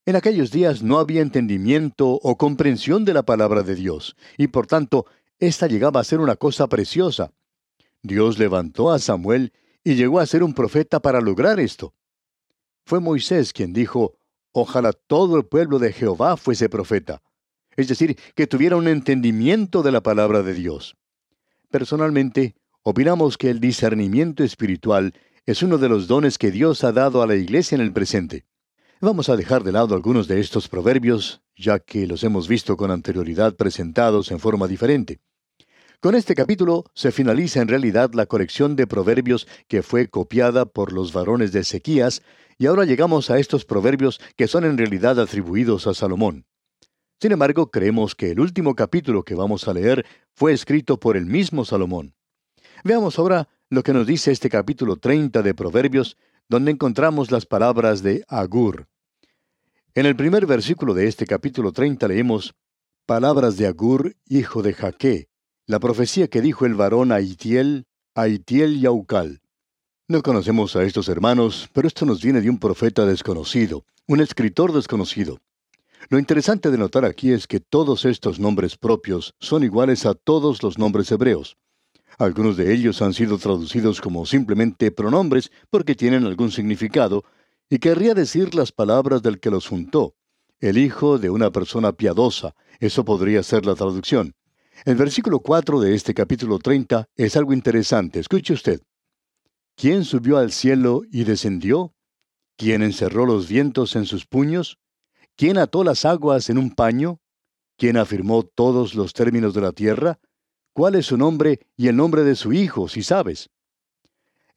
En 0.04 0.16
aquellos 0.16 0.50
días 0.50 0.82
no 0.82 0.98
había 0.98 1.22
entendimiento 1.22 2.08
o 2.08 2.36
comprensión 2.36 3.04
de 3.04 3.14
la 3.14 3.22
palabra 3.22 3.62
de 3.62 3.74
Dios, 3.74 4.16
y 4.36 4.48
por 4.48 4.66
tanto, 4.66 5.06
ésta 5.38 5.66
llegaba 5.66 6.00
a 6.00 6.04
ser 6.04 6.20
una 6.20 6.36
cosa 6.36 6.66
preciosa. 6.66 7.30
Dios 8.08 8.40
levantó 8.40 8.90
a 8.90 8.98
Samuel 8.98 9.52
y 9.84 9.94
llegó 9.94 10.18
a 10.18 10.26
ser 10.26 10.42
un 10.42 10.54
profeta 10.54 10.98
para 10.98 11.20
lograr 11.20 11.60
esto. 11.60 11.94
Fue 12.84 12.98
Moisés 12.98 13.52
quien 13.52 13.72
dijo, 13.72 14.18
Ojalá 14.50 14.92
todo 14.92 15.36
el 15.36 15.44
pueblo 15.44 15.78
de 15.78 15.92
Jehová 15.92 16.36
fuese 16.36 16.68
profeta, 16.68 17.22
es 17.76 17.86
decir, 17.86 18.18
que 18.34 18.48
tuviera 18.48 18.74
un 18.74 18.88
entendimiento 18.88 19.84
de 19.84 19.92
la 19.92 20.02
palabra 20.02 20.42
de 20.42 20.54
Dios. 20.54 20.96
Personalmente, 21.70 22.56
opinamos 22.82 23.38
que 23.38 23.50
el 23.50 23.60
discernimiento 23.60 24.42
espiritual 24.42 25.14
es 25.46 25.62
uno 25.62 25.78
de 25.78 25.88
los 25.88 26.08
dones 26.08 26.38
que 26.38 26.50
Dios 26.50 26.82
ha 26.82 26.92
dado 26.92 27.22
a 27.22 27.26
la 27.26 27.36
iglesia 27.36 27.76
en 27.76 27.82
el 27.82 27.92
presente. 27.92 28.46
Vamos 29.00 29.28
a 29.28 29.36
dejar 29.36 29.62
de 29.62 29.72
lado 29.72 29.94
algunos 29.94 30.26
de 30.26 30.40
estos 30.40 30.66
proverbios, 30.68 31.40
ya 31.56 31.78
que 31.78 32.06
los 32.06 32.24
hemos 32.24 32.48
visto 32.48 32.76
con 32.76 32.90
anterioridad 32.90 33.54
presentados 33.54 34.32
en 34.32 34.40
forma 34.40 34.66
diferente. 34.66 35.20
Con 36.00 36.14
este 36.14 36.36
capítulo 36.36 36.84
se 36.94 37.10
finaliza 37.10 37.60
en 37.60 37.66
realidad 37.66 38.12
la 38.14 38.26
colección 38.26 38.76
de 38.76 38.86
proverbios 38.86 39.48
que 39.66 39.82
fue 39.82 40.08
copiada 40.08 40.64
por 40.64 40.92
los 40.92 41.12
varones 41.12 41.50
de 41.50 41.60
Ezequías, 41.60 42.22
y 42.56 42.66
ahora 42.66 42.84
llegamos 42.84 43.30
a 43.30 43.40
estos 43.40 43.64
proverbios 43.64 44.20
que 44.36 44.46
son 44.46 44.64
en 44.64 44.78
realidad 44.78 45.18
atribuidos 45.18 45.88
a 45.88 45.94
Salomón. 45.94 46.46
Sin 47.20 47.32
embargo, 47.32 47.72
creemos 47.72 48.14
que 48.14 48.30
el 48.30 48.38
último 48.38 48.76
capítulo 48.76 49.24
que 49.24 49.34
vamos 49.34 49.66
a 49.66 49.74
leer 49.74 50.06
fue 50.36 50.52
escrito 50.52 51.00
por 51.00 51.16
el 51.16 51.26
mismo 51.26 51.64
Salomón. 51.64 52.14
Veamos 52.84 53.18
ahora 53.18 53.48
lo 53.68 53.82
que 53.82 53.92
nos 53.92 54.06
dice 54.06 54.30
este 54.30 54.48
capítulo 54.48 54.98
30 54.98 55.42
de 55.42 55.52
Proverbios, 55.52 56.16
donde 56.48 56.70
encontramos 56.70 57.32
las 57.32 57.44
palabras 57.44 58.04
de 58.04 58.24
Agur. 58.28 58.86
En 59.96 60.06
el 60.06 60.14
primer 60.14 60.46
versículo 60.46 60.94
de 60.94 61.08
este 61.08 61.26
capítulo 61.26 61.72
30 61.72 62.06
leemos, 62.06 62.54
Palabras 63.04 63.56
de 63.56 63.66
Agur, 63.66 64.14
hijo 64.28 64.62
de 64.62 64.74
Jaque, 64.74 65.28
la 65.68 65.80
profecía 65.80 66.28
que 66.28 66.40
dijo 66.40 66.64
el 66.64 66.74
varón 66.74 67.12
a 67.12 67.20
Itiel, 67.20 67.86
a 68.14 68.26
y. 68.26 69.40
No 70.08 70.22
conocemos 70.22 70.74
a 70.76 70.82
estos 70.82 71.10
hermanos, 71.10 71.68
pero 71.74 71.86
esto 71.86 72.06
nos 72.06 72.22
viene 72.22 72.40
de 72.40 72.48
un 72.48 72.58
profeta 72.58 73.04
desconocido, 73.04 73.84
un 74.06 74.22
escritor 74.22 74.72
desconocido. 74.72 75.40
Lo 76.08 76.18
interesante 76.18 76.70
de 76.70 76.78
notar 76.78 77.04
aquí 77.04 77.32
es 77.32 77.46
que 77.46 77.60
todos 77.60 78.06
estos 78.06 78.40
nombres 78.40 78.78
propios 78.78 79.34
son 79.40 79.62
iguales 79.62 80.06
a 80.06 80.14
todos 80.14 80.62
los 80.62 80.78
nombres 80.78 81.12
hebreos. 81.12 81.58
Algunos 82.16 82.56
de 82.56 82.72
ellos 82.72 83.02
han 83.02 83.12
sido 83.12 83.36
traducidos 83.36 84.00
como 84.00 84.24
simplemente 84.24 84.90
pronombres 84.90 85.52
porque 85.68 85.94
tienen 85.94 86.24
algún 86.24 86.50
significado, 86.50 87.24
y 87.68 87.78
querría 87.78 88.14
decir 88.14 88.54
las 88.54 88.72
palabras 88.72 89.20
del 89.20 89.38
que 89.38 89.50
los 89.50 89.68
juntó, 89.68 90.14
el 90.60 90.78
hijo 90.78 91.18
de 91.18 91.28
una 91.28 91.50
persona 91.50 91.92
piadosa, 91.92 92.54
eso 92.80 93.04
podría 93.04 93.42
ser 93.42 93.66
la 93.66 93.74
traducción. 93.74 94.34
El 94.84 94.94
versículo 94.94 95.40
4 95.40 95.80
de 95.80 95.94
este 95.94 96.14
capítulo 96.14 96.58
30 96.58 97.08
es 97.16 97.36
algo 97.36 97.52
interesante, 97.52 98.20
escuche 98.20 98.52
usted. 98.52 98.80
¿Quién 99.76 100.04
subió 100.04 100.38
al 100.38 100.52
cielo 100.52 101.02
y 101.10 101.24
descendió? 101.24 101.94
¿Quién 102.56 102.82
encerró 102.82 103.26
los 103.26 103.48
vientos 103.48 103.96
en 103.96 104.06
sus 104.06 104.26
puños? 104.26 104.78
¿Quién 105.36 105.58
ató 105.58 105.82
las 105.84 106.04
aguas 106.04 106.48
en 106.48 106.58
un 106.58 106.70
paño? 106.70 107.20
¿Quién 107.76 107.96
afirmó 107.96 108.44
todos 108.44 108.94
los 108.94 109.12
términos 109.12 109.54
de 109.54 109.60
la 109.60 109.72
tierra? 109.72 110.18
¿Cuál 110.72 110.94
es 110.94 111.06
su 111.06 111.16
nombre 111.16 111.60
y 111.76 111.88
el 111.88 111.96
nombre 111.96 112.22
de 112.22 112.36
su 112.36 112.52
hijo, 112.52 112.88
si 112.88 113.02
sabes? 113.02 113.50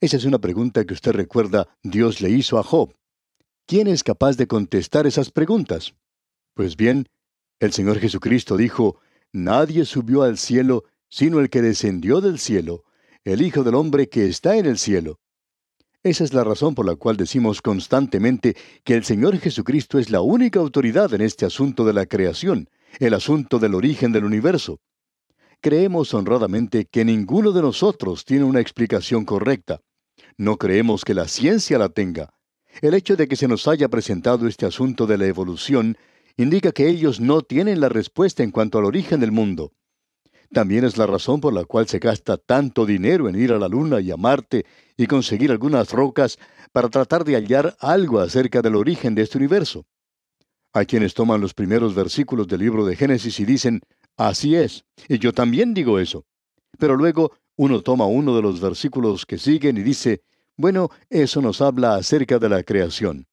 Esa 0.00 0.16
es 0.16 0.24
una 0.24 0.38
pregunta 0.38 0.84
que 0.84 0.94
usted 0.94 1.12
recuerda 1.12 1.68
Dios 1.82 2.20
le 2.20 2.30
hizo 2.30 2.58
a 2.58 2.62
Job. 2.62 2.94
¿Quién 3.66 3.86
es 3.86 4.02
capaz 4.02 4.36
de 4.36 4.48
contestar 4.48 5.06
esas 5.06 5.30
preguntas? 5.30 5.94
Pues 6.54 6.76
bien, 6.76 7.08
el 7.60 7.72
Señor 7.72 7.98
Jesucristo 8.00 8.56
dijo, 8.56 9.00
Nadie 9.32 9.84
subió 9.84 10.22
al 10.22 10.38
cielo 10.38 10.84
sino 11.08 11.40
el 11.40 11.50
que 11.50 11.60
descendió 11.60 12.20
del 12.20 12.38
cielo, 12.38 12.84
el 13.24 13.42
Hijo 13.42 13.64
del 13.64 13.74
Hombre 13.74 14.08
que 14.08 14.26
está 14.26 14.56
en 14.56 14.66
el 14.66 14.78
cielo. 14.78 15.20
Esa 16.02 16.24
es 16.24 16.32
la 16.32 16.42
razón 16.42 16.74
por 16.74 16.86
la 16.86 16.96
cual 16.96 17.16
decimos 17.16 17.60
constantemente 17.60 18.56
que 18.82 18.94
el 18.94 19.04
Señor 19.04 19.38
Jesucristo 19.38 19.98
es 19.98 20.10
la 20.10 20.20
única 20.20 20.58
autoridad 20.58 21.12
en 21.14 21.20
este 21.20 21.44
asunto 21.44 21.84
de 21.84 21.92
la 21.92 22.06
creación, 22.06 22.70
el 22.98 23.14
asunto 23.14 23.58
del 23.58 23.74
origen 23.74 24.10
del 24.12 24.24
universo 24.24 24.80
creemos 25.62 26.12
honradamente 26.12 26.86
que 26.86 27.04
ninguno 27.04 27.52
de 27.52 27.62
nosotros 27.62 28.24
tiene 28.24 28.44
una 28.44 28.60
explicación 28.60 29.24
correcta. 29.24 29.80
No 30.36 30.58
creemos 30.58 31.04
que 31.04 31.14
la 31.14 31.28
ciencia 31.28 31.78
la 31.78 31.88
tenga. 31.88 32.34
El 32.80 32.94
hecho 32.94 33.16
de 33.16 33.28
que 33.28 33.36
se 33.36 33.46
nos 33.46 33.68
haya 33.68 33.88
presentado 33.88 34.48
este 34.48 34.66
asunto 34.66 35.06
de 35.06 35.18
la 35.18 35.26
evolución 35.26 35.96
indica 36.36 36.72
que 36.72 36.88
ellos 36.88 37.20
no 37.20 37.42
tienen 37.42 37.80
la 37.80 37.88
respuesta 37.88 38.42
en 38.42 38.50
cuanto 38.50 38.78
al 38.78 38.84
origen 38.84 39.20
del 39.20 39.32
mundo. 39.32 39.72
También 40.52 40.84
es 40.84 40.98
la 40.98 41.06
razón 41.06 41.40
por 41.40 41.52
la 41.52 41.64
cual 41.64 41.88
se 41.88 41.98
gasta 41.98 42.36
tanto 42.36 42.84
dinero 42.84 43.28
en 43.28 43.36
ir 43.36 43.52
a 43.52 43.58
la 43.58 43.68
Luna 43.68 44.00
y 44.00 44.10
a 44.10 44.16
Marte 44.16 44.66
y 44.96 45.06
conseguir 45.06 45.50
algunas 45.50 45.90
rocas 45.92 46.38
para 46.72 46.90
tratar 46.90 47.24
de 47.24 47.36
hallar 47.36 47.76
algo 47.80 48.20
acerca 48.20 48.60
del 48.60 48.76
origen 48.76 49.14
de 49.14 49.22
este 49.22 49.38
universo. 49.38 49.86
Hay 50.74 50.86
quienes 50.86 51.14
toman 51.14 51.40
los 51.40 51.54
primeros 51.54 51.94
versículos 51.94 52.48
del 52.48 52.60
libro 52.60 52.84
de 52.84 52.96
Génesis 52.96 53.40
y 53.40 53.44
dicen, 53.44 53.80
Así 54.16 54.56
es, 54.56 54.84
y 55.08 55.18
yo 55.18 55.32
también 55.32 55.74
digo 55.74 55.98
eso. 55.98 56.26
Pero 56.78 56.96
luego 56.96 57.32
uno 57.56 57.82
toma 57.82 58.06
uno 58.06 58.36
de 58.36 58.42
los 58.42 58.60
versículos 58.60 59.26
que 59.26 59.38
siguen 59.38 59.76
y 59.78 59.82
dice, 59.82 60.22
bueno, 60.56 60.90
eso 61.08 61.40
nos 61.40 61.60
habla 61.60 61.94
acerca 61.96 62.38
de 62.38 62.48
la 62.48 62.62
creación. 62.62 63.26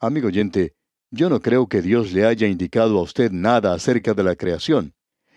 Amigo 0.00 0.28
oyente, 0.28 0.74
yo 1.14 1.30
no 1.30 1.40
creo 1.40 1.68
que 1.68 1.80
Dios 1.80 2.12
le 2.12 2.26
haya 2.26 2.46
indicado 2.48 2.98
a 2.98 3.02
usted 3.02 3.30
nada 3.30 3.72
acerca 3.72 4.14
de 4.14 4.24
la 4.24 4.36
creación. 4.36 4.94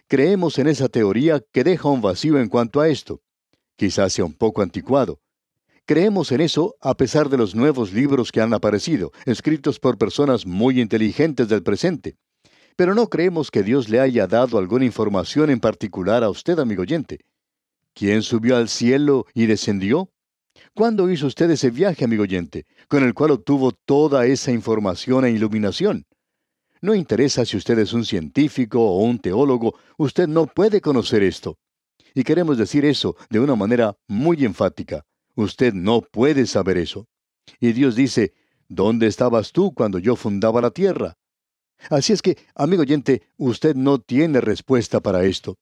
Creemos 0.07 0.57
en 0.57 0.67
esa 0.67 0.89
teoría 0.89 1.41
que 1.51 1.63
deja 1.63 1.89
un 1.89 2.01
vacío 2.01 2.39
en 2.39 2.49
cuanto 2.49 2.81
a 2.81 2.89
esto. 2.89 3.21
Quizás 3.75 4.13
sea 4.13 4.25
un 4.25 4.33
poco 4.33 4.61
anticuado. 4.61 5.21
Creemos 5.85 6.31
en 6.31 6.41
eso 6.41 6.75
a 6.81 6.95
pesar 6.97 7.29
de 7.29 7.37
los 7.37 7.55
nuevos 7.55 7.93
libros 7.93 8.31
que 8.31 8.41
han 8.41 8.53
aparecido, 8.53 9.11
escritos 9.25 9.79
por 9.79 9.97
personas 9.97 10.45
muy 10.45 10.81
inteligentes 10.81 11.47
del 11.47 11.63
presente. 11.63 12.17
Pero 12.75 12.93
no 12.93 13.07
creemos 13.07 13.51
que 13.51 13.63
Dios 13.63 13.87
le 13.87 13.99
haya 13.99 14.27
dado 14.27 14.57
alguna 14.57 14.85
información 14.85 15.49
en 15.49 15.59
particular 15.59 16.23
a 16.23 16.29
usted, 16.29 16.59
amigo 16.59 16.81
oyente. 16.81 17.19
¿Quién 17.93 18.21
subió 18.21 18.57
al 18.57 18.69
cielo 18.69 19.25
y 19.33 19.45
descendió? 19.45 20.09
¿Cuándo 20.77 21.09
hizo 21.09 21.25
usted 21.25 21.49
ese 21.49 21.71
viaje, 21.71 22.05
amigo 22.05 22.21
oyente, 22.21 22.67
con 22.87 23.03
el 23.03 23.15
cual 23.15 23.31
obtuvo 23.31 23.71
toda 23.71 24.27
esa 24.27 24.51
información 24.51 25.25
e 25.25 25.31
iluminación? 25.31 26.05
No 26.81 26.93
interesa 26.93 27.45
si 27.45 27.57
usted 27.57 27.79
es 27.79 27.93
un 27.93 28.05
científico 28.05 28.79
o 28.79 28.99
un 29.01 29.17
teólogo, 29.17 29.73
usted 29.97 30.27
no 30.27 30.45
puede 30.45 30.79
conocer 30.79 31.23
esto. 31.23 31.57
Y 32.13 32.23
queremos 32.23 32.59
decir 32.59 32.85
eso 32.85 33.15
de 33.31 33.39
una 33.39 33.55
manera 33.55 33.97
muy 34.07 34.45
enfática. 34.45 35.03
Usted 35.33 35.73
no 35.73 36.01
puede 36.01 36.45
saber 36.45 36.77
eso. 36.77 37.07
Y 37.59 37.71
Dios 37.71 37.95
dice, 37.95 38.35
¿dónde 38.69 39.07
estabas 39.07 39.53
tú 39.53 39.73
cuando 39.73 39.97
yo 39.97 40.15
fundaba 40.15 40.61
la 40.61 40.69
tierra? 40.69 41.17
Así 41.89 42.13
es 42.13 42.21
que, 42.21 42.37
amigo 42.53 42.83
oyente, 42.83 43.23
usted 43.37 43.75
no 43.75 43.97
tiene 43.97 44.41
respuesta 44.41 44.99
para 44.99 45.23
esto. 45.23 45.57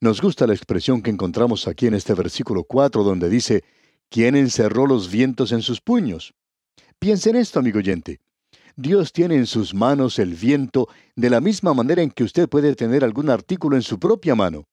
Nos 0.00 0.22
gusta 0.22 0.46
la 0.46 0.54
expresión 0.54 1.02
que 1.02 1.10
encontramos 1.10 1.68
aquí 1.68 1.88
en 1.88 1.92
este 1.92 2.14
versículo 2.14 2.64
4 2.64 3.04
donde 3.04 3.28
dice, 3.28 3.62
¿quién 4.08 4.36
encerró 4.36 4.86
los 4.86 5.10
vientos 5.10 5.52
en 5.52 5.62
sus 5.62 5.80
puños? 5.80 6.34
Piense 6.98 7.30
en 7.30 7.36
esto, 7.36 7.58
amigo 7.58 7.78
oyente. 7.78 8.20
Dios 8.76 9.12
tiene 9.12 9.36
en 9.36 9.46
sus 9.46 9.74
manos 9.74 10.18
el 10.18 10.34
viento 10.34 10.88
de 11.14 11.30
la 11.30 11.40
misma 11.40 11.72
manera 11.72 12.02
en 12.02 12.10
que 12.10 12.24
usted 12.24 12.48
puede 12.48 12.74
tener 12.74 13.04
algún 13.04 13.30
artículo 13.30 13.76
en 13.76 13.82
su 13.82 13.98
propia 13.98 14.34
mano. 14.34 14.64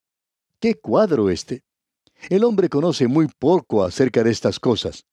¡Qué 0.60 0.76
cuadro 0.76 1.30
este! 1.30 1.64
El 2.30 2.44
hombre 2.44 2.70
conoce 2.70 3.08
muy 3.08 3.28
poco 3.28 3.84
acerca 3.84 4.24
de 4.24 4.32
estas 4.32 4.60
cosas. 4.60 5.06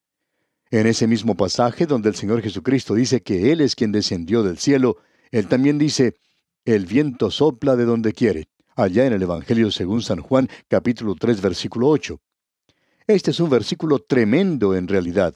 En 0.71 0.87
ese 0.87 1.07
mismo 1.07 1.37
pasaje 1.37 1.87
donde 1.87 2.09
el 2.09 2.15
Señor 2.15 2.43
Jesucristo 2.43 2.95
dice 2.95 3.23
que 3.23 3.51
Él 3.53 3.61
es 3.61 3.75
quien 3.75 3.91
descendió 3.91 4.43
del 4.43 4.59
cielo, 4.59 4.99
él 5.31 5.47
también 5.47 5.79
dice, 5.79 6.17
el 6.65 6.87
viento 6.87 7.31
sopla 7.31 7.77
de 7.77 7.85
donde 7.85 8.13
quiere, 8.13 8.49
allá 8.75 9.07
en 9.07 9.13
el 9.13 9.23
Evangelio 9.23 9.71
según 9.71 10.03
San 10.03 10.21
Juan 10.21 10.49
capítulo 10.69 11.15
3 11.15 11.41
versículo 11.41 11.89
8. 11.89 12.21
Este 13.11 13.33
es 13.33 13.41
un 13.41 13.51
versículo 13.51 13.99
tremendo 13.99 14.77
en 14.77 14.87
realidad. 14.87 15.35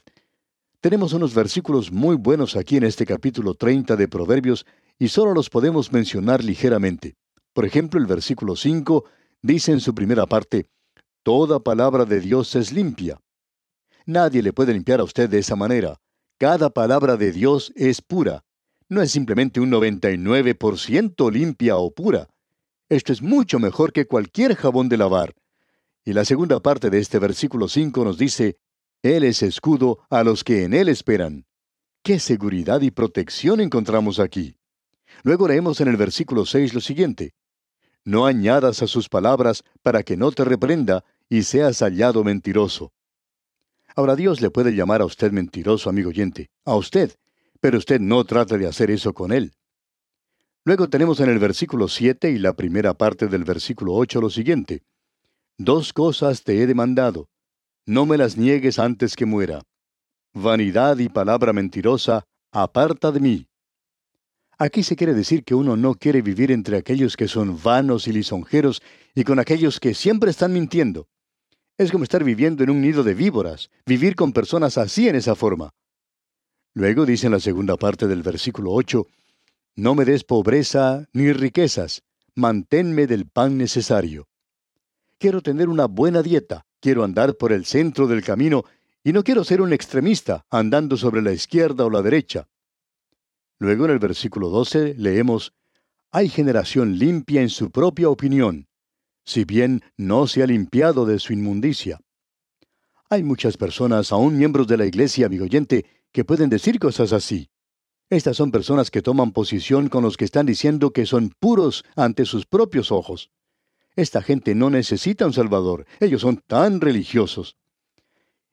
Tenemos 0.79 1.11
unos 1.11 1.33
versículos 1.33 1.91
muy 1.91 2.15
buenos 2.15 2.55
aquí 2.55 2.77
en 2.77 2.85
este 2.85 3.05
capítulo 3.05 3.53
30 3.53 3.97
de 3.97 4.07
Proverbios 4.07 4.65
y 4.97 5.09
solo 5.09 5.33
los 5.33 5.49
podemos 5.49 5.91
mencionar 5.91 6.41
ligeramente. 6.41 7.17
Por 7.51 7.65
ejemplo, 7.65 7.99
el 7.99 8.05
versículo 8.05 8.55
5 8.55 9.03
dice 9.41 9.73
en 9.73 9.81
su 9.81 9.93
primera 9.93 10.25
parte, 10.25 10.69
Toda 11.21 11.59
palabra 11.59 12.05
de 12.05 12.21
Dios 12.21 12.55
es 12.55 12.71
limpia. 12.71 13.19
Nadie 14.05 14.41
le 14.41 14.53
puede 14.53 14.71
limpiar 14.71 15.01
a 15.01 15.03
usted 15.03 15.29
de 15.29 15.39
esa 15.39 15.57
manera. 15.57 15.99
Cada 16.37 16.69
palabra 16.69 17.17
de 17.17 17.33
Dios 17.33 17.73
es 17.75 18.01
pura 18.01 18.45
no 18.87 19.01
es 19.01 19.11
simplemente 19.11 19.59
un 19.59 19.71
99% 19.71 21.31
limpia 21.31 21.75
o 21.75 21.91
pura. 21.91 22.29
Esto 22.87 23.11
es 23.11 23.21
mucho 23.21 23.59
mejor 23.59 23.91
que 23.91 24.05
cualquier 24.05 24.55
jabón 24.55 24.89
de 24.89 24.97
lavar. 24.97 25.33
Y 26.05 26.13
la 26.13 26.23
segunda 26.23 26.59
parte 26.59 26.91
de 26.91 26.99
este 26.99 27.17
versículo 27.17 27.67
5 27.67 28.05
nos 28.05 28.19
dice, 28.19 28.59
Él 29.01 29.23
es 29.23 29.41
escudo 29.41 30.05
a 30.11 30.23
los 30.23 30.43
que 30.43 30.63
en 30.63 30.75
Él 30.75 30.87
esperan. 30.87 31.47
¿Qué 32.03 32.19
seguridad 32.19 32.81
y 32.81 32.91
protección 32.91 33.59
encontramos 33.59 34.19
aquí? 34.19 34.55
Luego 35.23 35.47
leemos 35.47 35.81
en 35.81 35.87
el 35.87 35.97
versículo 35.97 36.45
6 36.45 36.75
lo 36.75 36.81
siguiente, 36.81 37.33
No 38.03 38.27
añadas 38.27 38.83
a 38.83 38.87
sus 38.87 39.09
palabras 39.09 39.63
para 39.81 40.03
que 40.03 40.15
no 40.15 40.31
te 40.31 40.45
reprenda 40.45 41.03
y 41.27 41.41
seas 41.41 41.79
hallado 41.79 42.23
mentiroso. 42.23 42.93
Ahora 43.95 44.15
Dios 44.15 44.41
le 44.41 44.51
puede 44.51 44.75
llamar 44.75 45.01
a 45.01 45.05
usted 45.05 45.31
mentiroso, 45.31 45.89
amigo 45.89 46.09
oyente, 46.09 46.51
a 46.65 46.75
usted, 46.75 47.15
pero 47.59 47.79
usted 47.79 47.99
no 47.99 48.23
trata 48.25 48.59
de 48.59 48.67
hacer 48.67 48.91
eso 48.91 49.15
con 49.15 49.31
él. 49.31 49.53
Luego 50.65 50.87
tenemos 50.87 51.19
en 51.19 51.29
el 51.29 51.39
versículo 51.39 51.87
7 51.87 52.29
y 52.29 52.37
la 52.37 52.53
primera 52.53 52.93
parte 52.93 53.27
del 53.27 53.43
versículo 53.43 53.93
8 53.95 54.21
lo 54.21 54.29
siguiente. 54.29 54.83
Dos 55.57 55.93
cosas 55.93 56.43
te 56.43 56.61
he 56.61 56.67
demandado. 56.67 57.29
No 57.85 58.05
me 58.05 58.17
las 58.17 58.35
niegues 58.35 58.77
antes 58.77 59.15
que 59.15 59.25
muera. 59.25 59.61
Vanidad 60.33 60.97
y 60.97 61.07
palabra 61.07 61.53
mentirosa, 61.53 62.25
aparta 62.51 63.09
de 63.13 63.21
mí. 63.21 63.47
Aquí 64.57 64.83
se 64.83 64.97
quiere 64.97 65.13
decir 65.13 65.45
que 65.45 65.55
uno 65.55 65.77
no 65.77 65.95
quiere 65.95 66.21
vivir 66.21 66.51
entre 66.51 66.75
aquellos 66.75 67.15
que 67.15 67.29
son 67.29 67.57
vanos 67.61 68.07
y 68.07 68.11
lisonjeros 68.11 68.81
y 69.13 69.23
con 69.23 69.39
aquellos 69.39 69.79
que 69.79 69.93
siempre 69.93 70.29
están 70.29 70.51
mintiendo. 70.51 71.07
Es 71.77 71.89
como 71.89 72.03
estar 72.03 72.25
viviendo 72.25 72.63
en 72.63 72.69
un 72.69 72.81
nido 72.81 73.03
de 73.03 73.13
víboras, 73.13 73.69
vivir 73.85 74.15
con 74.15 74.33
personas 74.33 74.77
así 74.77 75.07
en 75.07 75.15
esa 75.15 75.35
forma. 75.35 75.69
Luego 76.73 77.05
dice 77.05 77.27
en 77.27 77.31
la 77.31 77.39
segunda 77.39 77.77
parte 77.77 78.07
del 78.07 78.23
versículo 78.23 78.73
8, 78.73 79.07
No 79.77 79.95
me 79.95 80.03
des 80.03 80.25
pobreza 80.25 81.07
ni 81.13 81.31
riquezas, 81.31 82.01
manténme 82.33 83.07
del 83.07 83.25
pan 83.25 83.57
necesario. 83.57 84.27
Quiero 85.17 85.41
tener 85.41 85.69
una 85.69 85.85
buena 85.85 86.21
dieta, 86.21 86.65
quiero 86.81 87.03
andar 87.03 87.35
por 87.35 87.53
el 87.53 87.65
centro 87.65 88.07
del 88.07 88.23
camino 88.23 88.65
y 89.03 89.13
no 89.13 89.23
quiero 89.23 89.43
ser 89.43 89.61
un 89.61 89.71
extremista 89.71 90.45
andando 90.49 90.97
sobre 90.97 91.21
la 91.21 91.31
izquierda 91.31 91.85
o 91.85 91.89
la 91.89 92.01
derecha. 92.01 92.47
Luego 93.57 93.85
en 93.85 93.91
el 93.91 93.99
versículo 93.99 94.49
12 94.49 94.95
leemos, 94.97 95.53
Hay 96.11 96.27
generación 96.27 96.97
limpia 96.97 97.41
en 97.41 97.49
su 97.49 97.71
propia 97.71 98.09
opinión, 98.09 98.67
si 99.23 99.45
bien 99.45 99.81
no 99.95 100.27
se 100.27 100.43
ha 100.43 100.47
limpiado 100.47 101.05
de 101.05 101.19
su 101.19 101.33
inmundicia. 101.33 101.99
Hay 103.09 103.23
muchas 103.23 103.55
personas, 103.55 104.11
aún 104.11 104.37
miembros 104.37 104.67
de 104.67 104.77
la 104.77 104.85
iglesia, 104.85 105.27
amigo 105.27 105.45
oyente, 105.45 105.85
que 106.11 106.25
pueden 106.25 106.49
decir 106.49 106.79
cosas 106.79 107.13
así. 107.13 107.49
Estas 108.09 108.37
son 108.37 108.51
personas 108.51 108.91
que 108.91 109.01
toman 109.01 109.31
posición 109.31 109.87
con 109.89 110.03
los 110.03 110.17
que 110.17 110.25
están 110.25 110.45
diciendo 110.45 110.91
que 110.91 111.05
son 111.05 111.33
puros 111.39 111.85
ante 111.95 112.25
sus 112.25 112.45
propios 112.45 112.91
ojos. 112.91 113.31
Esta 113.95 114.21
gente 114.21 114.55
no 114.55 114.69
necesita 114.69 115.25
un 115.25 115.33
Salvador, 115.33 115.85
ellos 115.99 116.21
son 116.21 116.37
tan 116.45 116.81
religiosos. 116.81 117.55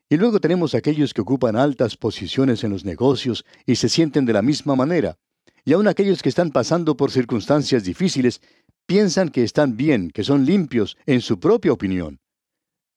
Y 0.09 0.17
luego 0.17 0.41
tenemos 0.41 0.75
aquellos 0.75 1.15
que 1.15 1.23
ocupan 1.23 1.57
altas 1.57 1.97
posiciones 1.97 2.63
en 2.65 2.71
los 2.71 2.85
negocios 2.85 3.45
y 3.65 3.77
se 3.77 3.89
sienten 3.89 4.27
de 4.27 4.35
la 4.35 4.43
misma 4.43 4.77
manera. 4.77 5.17
Y 5.65 5.73
aún 5.73 5.89
aquellos 5.89 6.23
que 6.23 6.29
están 6.29 6.51
pasando 6.51 6.97
por 6.97 7.11
circunstancias 7.11 7.85
difíciles 7.85 8.41
piensan 8.87 9.31
que 9.31 9.43
están 9.43 9.77
bien, 9.77 10.11
que 10.11 10.23
son 10.23 10.45
limpios 10.45 10.97
en 11.07 11.21
su 11.23 11.41
propia 11.41 11.73
opinión. 11.73 12.21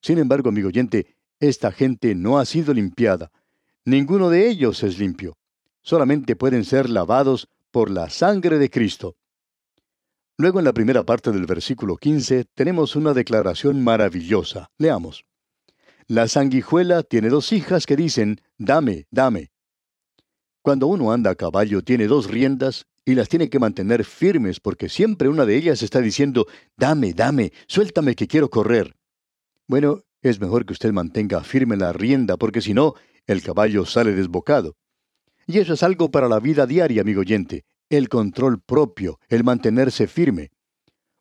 Sin 0.01 0.17
embargo, 0.17 0.49
amigo 0.49 0.67
oyente, 0.67 1.15
esta 1.39 1.71
gente 1.71 2.15
no 2.15 2.37
ha 2.37 2.45
sido 2.45 2.73
limpiada. 2.73 3.31
Ninguno 3.85 4.29
de 4.29 4.49
ellos 4.49 4.83
es 4.83 4.99
limpio. 4.99 5.37
Solamente 5.81 6.35
pueden 6.35 6.65
ser 6.65 6.89
lavados 6.89 7.47
por 7.71 7.89
la 7.89 8.09
sangre 8.09 8.57
de 8.57 8.69
Cristo. 8.69 9.15
Luego 10.37 10.59
en 10.59 10.65
la 10.65 10.73
primera 10.73 11.05
parte 11.05 11.31
del 11.31 11.45
versículo 11.45 11.95
15 11.95 12.43
tenemos 12.53 12.97
una 12.97 13.13
declaración 13.13 13.81
maravillosa. 13.81 14.69
Leamos. 14.77 15.23
La 16.07 16.27
sanguijuela 16.27 17.03
tiene 17.03 17.29
dos 17.29 17.53
hijas 17.53 17.85
que 17.85 17.95
dicen, 17.95 18.41
dame, 18.57 19.07
dame. 19.11 19.51
Cuando 20.61 20.87
uno 20.87 21.13
anda 21.13 21.31
a 21.31 21.35
caballo 21.35 21.83
tiene 21.83 22.07
dos 22.07 22.29
riendas 22.29 22.85
y 23.05 23.15
las 23.15 23.29
tiene 23.29 23.49
que 23.49 23.59
mantener 23.59 24.03
firmes 24.03 24.59
porque 24.59 24.89
siempre 24.89 25.29
una 25.29 25.45
de 25.45 25.55
ellas 25.55 25.81
está 25.81 26.01
diciendo, 26.01 26.47
dame, 26.75 27.13
dame, 27.13 27.53
suéltame 27.67 28.13
que 28.15 28.27
quiero 28.27 28.49
correr. 28.49 28.97
Bueno, 29.67 30.01
es 30.21 30.41
mejor 30.41 30.65
que 30.65 30.73
usted 30.73 30.91
mantenga 30.91 31.45
firme 31.45 31.77
la 31.77 31.93
rienda 31.93 32.35
porque 32.35 32.59
si 32.59 32.73
no, 32.73 32.95
el 33.25 33.41
caballo 33.41 33.85
sale 33.85 34.11
desbocado. 34.11 34.75
Y 35.47 35.59
eso 35.59 35.75
es 35.75 35.83
algo 35.83 36.11
para 36.11 36.27
la 36.27 36.41
vida 36.41 36.65
diaria, 36.67 37.03
amigo 37.03 37.21
oyente, 37.21 37.63
el 37.89 38.09
control 38.09 38.59
propio, 38.59 39.19
el 39.29 39.43
mantenerse 39.43 40.07
firme. 40.07 40.51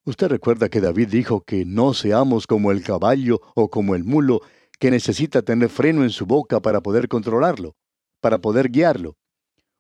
Usted 0.05 0.29
recuerda 0.29 0.69
que 0.69 0.81
David 0.81 1.09
dijo 1.09 1.43
que 1.43 1.65
no 1.65 1.95
seamos 1.95 2.47
como 2.47 2.73
el 2.73 2.83
caballo 2.83 3.41
o 3.55 3.71
como 3.71 3.95
el 3.95 4.05
mulo, 4.05 4.41
que 4.79 4.91
necesita 4.91 5.43
tener 5.43 5.69
freno 5.71 6.03
en 6.03 6.11
su 6.11 6.27
boca 6.27 6.61
para 6.61 6.83
poder 6.83 7.09
controlarlo, 7.09 7.77
para 8.21 8.39
poder 8.39 8.71
guiarlo. 8.71 9.17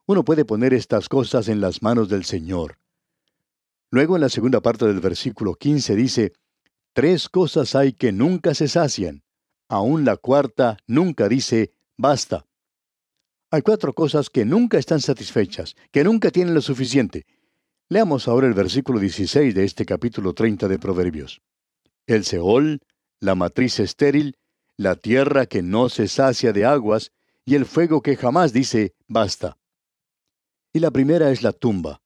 Uno 0.06 0.24
puede 0.24 0.44
poner 0.44 0.72
estas 0.72 1.08
cosas 1.08 1.48
en 1.48 1.60
las 1.60 1.82
manos 1.82 2.08
del 2.08 2.24
Señor. 2.24 2.78
Luego 3.90 4.16
en 4.16 4.22
la 4.22 4.28
segunda 4.28 4.60
parte 4.60 4.86
del 4.86 5.00
versículo 5.00 5.54
15 5.54 5.94
dice, 5.94 6.32
Tres 6.94 7.28
cosas 7.28 7.74
hay 7.74 7.92
que 7.92 8.12
nunca 8.12 8.54
se 8.54 8.68
sacian. 8.68 9.24
Aún 9.68 10.04
la 10.04 10.16
cuarta 10.16 10.76
nunca 10.86 11.28
dice, 11.28 11.72
basta. 11.96 12.46
Hay 13.54 13.62
cuatro 13.62 13.92
cosas 13.92 14.30
que 14.30 14.44
nunca 14.44 14.78
están 14.78 15.00
satisfechas, 15.00 15.76
que 15.92 16.02
nunca 16.02 16.32
tienen 16.32 16.54
lo 16.54 16.60
suficiente. 16.60 17.24
Leamos 17.88 18.26
ahora 18.26 18.48
el 18.48 18.52
versículo 18.52 18.98
16 18.98 19.54
de 19.54 19.62
este 19.62 19.86
capítulo 19.86 20.32
30 20.32 20.66
de 20.66 20.76
Proverbios. 20.76 21.40
El 22.04 22.24
Seol, 22.24 22.80
la 23.20 23.36
matriz 23.36 23.78
estéril, 23.78 24.38
la 24.76 24.96
tierra 24.96 25.46
que 25.46 25.62
no 25.62 25.88
se 25.88 26.08
sacia 26.08 26.52
de 26.52 26.64
aguas, 26.64 27.12
y 27.44 27.54
el 27.54 27.64
fuego 27.64 28.02
que 28.02 28.16
jamás 28.16 28.52
dice, 28.52 28.96
basta. 29.06 29.56
Y 30.72 30.80
la 30.80 30.90
primera 30.90 31.30
es 31.30 31.44
la 31.44 31.52
tumba. 31.52 32.02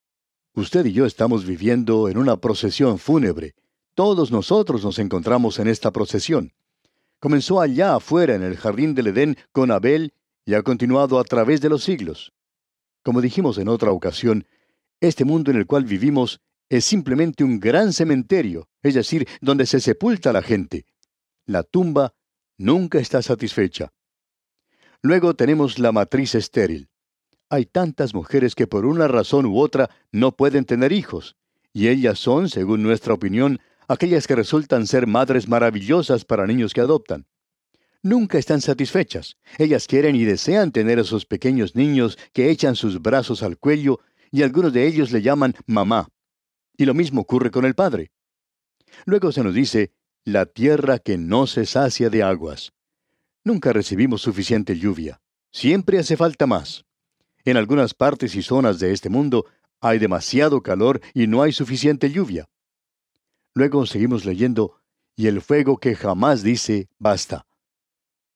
Usted 0.53 0.85
y 0.85 0.93
yo 0.93 1.07
estamos 1.07 1.47
viviendo 1.47 2.11
en 2.11 2.19
una 2.19 2.37
procesión 2.37 2.99
fúnebre. 2.99 3.55
Todos 3.95 4.31
nosotros 4.31 4.85
nos 4.85 4.99
encontramos 4.99 5.59
en 5.59 5.69
esta 5.69 5.93
procesión. 5.93 6.53
Comenzó 7.21 7.63
allá 7.63 7.95
afuera 7.95 8.35
en 8.35 8.43
el 8.43 8.59
jardín 8.59 8.95
del 8.95 9.07
Edén 9.07 9.39
con 9.51 9.71
Abel 9.71 10.13
y 10.49 10.55
ha 10.55 10.63
continuado 10.63 11.19
a 11.19 11.25
través 11.25 11.61
de 11.61 11.69
los 11.69 11.85
siglos. 11.85 12.33
Como 13.03 13.21
dijimos 13.21 13.59
en 13.59 13.69
otra 13.69 13.93
ocasión, 13.93 14.47
este 14.99 15.27
mundo 15.27 15.51
en 15.51 15.59
el 15.59 15.67
cual 15.67 15.85
vivimos 15.85 16.41
es 16.71 16.87
simplemente 16.87 17.45
un 17.45 17.61
gran 17.61 17.93
cementerio, 17.93 18.67
es 18.83 18.95
decir, 18.95 19.29
donde 19.43 19.67
se 19.67 19.79
sepulta 19.79 20.33
la 20.33 20.41
gente. 20.41 20.87
La 21.45 21.65
tumba 21.65 22.15
nunca 22.57 22.99
está 22.99 23.21
satisfecha. 23.21 23.93
Luego 25.03 25.35
tenemos 25.35 25.79
la 25.79 25.93
matriz 25.93 26.35
estéril. 26.35 26.89
Hay 27.51 27.67
tantas 27.67 28.15
mujeres 28.15 28.55
que 28.55 28.67
por 28.67 28.87
una 28.87 29.07
razón 29.07 29.45
u 29.45 29.59
otra 29.61 29.91
no 30.13 30.35
pueden 30.35 30.65
tener 30.65 30.93
hijos, 30.93 31.37
y 31.75 31.89
ellas 31.89 32.19
son, 32.19 32.49
según 32.49 32.83
nuestra 32.83 33.13
opinión, 33.13 33.59
aquellas 33.87 34.27
que 34.27 34.35
resultan 34.35 34.87
ser 34.87 35.07
madres 35.07 35.47
maravillosas 35.47 36.25
para 36.25 36.47
niños 36.47 36.73
que 36.73 36.81
adoptan. 36.81 37.27
Nunca 38.03 38.39
están 38.39 38.61
satisfechas. 38.61 39.37
Ellas 39.59 39.87
quieren 39.87 40.15
y 40.15 40.25
desean 40.25 40.71
tener 40.71 40.99
a 40.99 41.03
esos 41.03 41.27
pequeños 41.27 41.75
niños 41.75 42.19
que 42.33 42.51
echan 42.51 42.77
sus 42.77 43.03
brazos 43.03 43.43
al 43.43 43.59
cuello 43.59 44.01
y 44.31 44.43
algunos 44.43 44.73
de 44.73 44.87
ellos 44.87 45.11
le 45.11 45.23
llaman 45.23 45.55
mamá. 45.67 46.09
Y 46.77 46.85
lo 46.85 46.95
mismo 46.95 47.23
ocurre 47.23 47.51
con 47.51 47.65
el 47.65 47.75
padre. 47.75 48.13
Luego 49.05 49.33
se 49.33 49.43
nos 49.43 49.55
dice, 49.55 49.93
la 50.25 50.47
tierra 50.47 50.99
que 50.99 51.19
no 51.19 51.47
se 51.47 51.67
sacia 51.67 52.11
de 52.11 52.23
aguas. 52.23 52.73
Nunca 53.45 53.73
recibimos 53.73 54.23
suficiente 54.23 54.79
lluvia. 54.79 55.21
Siempre 55.51 55.99
hace 55.99 56.17
falta 56.17 56.47
más. 56.47 56.85
En 57.45 57.57
algunas 57.57 57.95
partes 57.95 58.35
y 58.37 58.43
zonas 58.43 58.79
de 58.79 58.93
este 58.93 59.09
mundo 59.09 59.47
hay 59.81 59.99
demasiado 59.99 60.63
calor 60.63 61.01
y 61.15 61.27
no 61.27 61.43
hay 61.43 61.53
suficiente 61.53 62.11
lluvia. 62.11 62.47
Luego 63.55 63.87
seguimos 63.87 64.25
leyendo, 64.25 64.81
y 65.17 65.27
el 65.27 65.41
fuego 65.41 65.79
que 65.79 65.97
jamás 65.97 66.43
dice, 66.43 66.89
basta. 66.99 67.48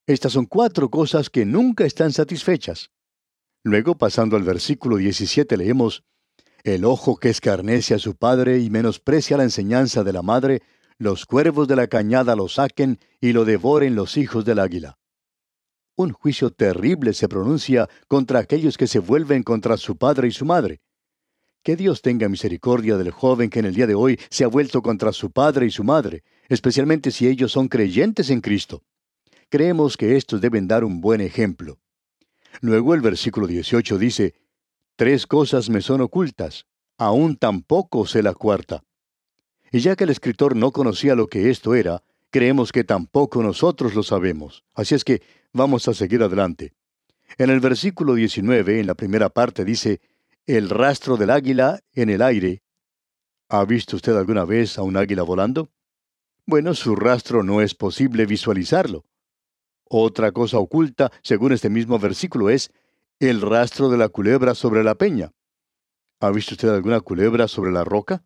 Estas 0.06 0.32
son 0.32 0.46
cuatro 0.46 0.90
cosas 0.90 1.30
que 1.30 1.44
nunca 1.44 1.84
están 1.84 2.12
satisfechas. 2.12 2.90
Luego, 3.62 3.96
pasando 3.96 4.36
al 4.36 4.42
versículo 4.42 4.96
17, 4.96 5.56
leemos, 5.56 6.02
El 6.64 6.84
ojo 6.84 7.16
que 7.16 7.28
escarnece 7.28 7.94
a 7.94 7.98
su 8.00 8.16
padre 8.16 8.58
y 8.58 8.68
menosprecia 8.68 9.36
la 9.36 9.44
enseñanza 9.44 10.02
de 10.02 10.12
la 10.12 10.22
madre, 10.22 10.62
los 10.98 11.24
cuervos 11.24 11.68
de 11.68 11.76
la 11.76 11.86
cañada 11.86 12.34
lo 12.34 12.48
saquen 12.48 12.98
y 13.20 13.32
lo 13.32 13.44
devoren 13.44 13.94
los 13.94 14.16
hijos 14.16 14.44
del 14.44 14.58
águila. 14.58 14.98
Un 15.94 16.12
juicio 16.12 16.50
terrible 16.50 17.12
se 17.12 17.28
pronuncia 17.28 17.88
contra 18.08 18.40
aquellos 18.40 18.76
que 18.76 18.88
se 18.88 18.98
vuelven 18.98 19.44
contra 19.44 19.76
su 19.76 19.96
padre 19.96 20.26
y 20.26 20.32
su 20.32 20.44
madre. 20.44 20.80
Que 21.62 21.76
Dios 21.76 22.02
tenga 22.02 22.28
misericordia 22.28 22.96
del 22.96 23.12
joven 23.12 23.50
que 23.50 23.60
en 23.60 23.66
el 23.66 23.74
día 23.74 23.86
de 23.86 23.94
hoy 23.94 24.18
se 24.30 24.42
ha 24.42 24.48
vuelto 24.48 24.82
contra 24.82 25.12
su 25.12 25.30
padre 25.30 25.66
y 25.66 25.70
su 25.70 25.84
madre, 25.84 26.24
especialmente 26.48 27.12
si 27.12 27.28
ellos 27.28 27.52
son 27.52 27.68
creyentes 27.68 28.30
en 28.30 28.40
Cristo. 28.40 28.82
Creemos 29.52 29.98
que 29.98 30.16
estos 30.16 30.40
deben 30.40 30.66
dar 30.66 30.82
un 30.82 31.02
buen 31.02 31.20
ejemplo. 31.20 31.78
Luego 32.62 32.94
el 32.94 33.02
versículo 33.02 33.46
18 33.46 33.98
dice, 33.98 34.34
Tres 34.96 35.26
cosas 35.26 35.68
me 35.68 35.82
son 35.82 36.00
ocultas, 36.00 36.64
aún 36.96 37.36
tampoco 37.36 38.06
sé 38.06 38.22
la 38.22 38.32
cuarta. 38.32 38.82
Y 39.70 39.80
ya 39.80 39.94
que 39.94 40.04
el 40.04 40.10
escritor 40.10 40.56
no 40.56 40.70
conocía 40.70 41.14
lo 41.14 41.26
que 41.26 41.50
esto 41.50 41.74
era, 41.74 42.02
creemos 42.30 42.72
que 42.72 42.82
tampoco 42.82 43.42
nosotros 43.42 43.94
lo 43.94 44.02
sabemos. 44.02 44.64
Así 44.72 44.94
es 44.94 45.04
que 45.04 45.20
vamos 45.52 45.86
a 45.86 45.92
seguir 45.92 46.22
adelante. 46.22 46.72
En 47.36 47.50
el 47.50 47.60
versículo 47.60 48.14
19, 48.14 48.80
en 48.80 48.86
la 48.86 48.94
primera 48.94 49.28
parte, 49.28 49.66
dice, 49.66 50.00
el 50.46 50.70
rastro 50.70 51.18
del 51.18 51.28
águila 51.28 51.80
en 51.92 52.08
el 52.08 52.22
aire. 52.22 52.62
¿Ha 53.50 53.66
visto 53.66 53.96
usted 53.96 54.16
alguna 54.16 54.46
vez 54.46 54.78
a 54.78 54.82
un 54.82 54.96
águila 54.96 55.24
volando? 55.24 55.68
Bueno, 56.46 56.72
su 56.72 56.96
rastro 56.96 57.42
no 57.42 57.60
es 57.60 57.74
posible 57.74 58.24
visualizarlo. 58.24 59.04
Otra 59.94 60.32
cosa 60.32 60.58
oculta, 60.58 61.12
según 61.22 61.52
este 61.52 61.68
mismo 61.68 61.98
versículo, 61.98 62.48
es 62.48 62.72
el 63.20 63.42
rastro 63.42 63.90
de 63.90 63.98
la 63.98 64.08
culebra 64.08 64.54
sobre 64.54 64.82
la 64.82 64.94
peña. 64.94 65.32
¿Ha 66.20 66.30
visto 66.30 66.54
usted 66.54 66.70
alguna 66.70 67.02
culebra 67.02 67.46
sobre 67.46 67.72
la 67.72 67.84
roca? 67.84 68.24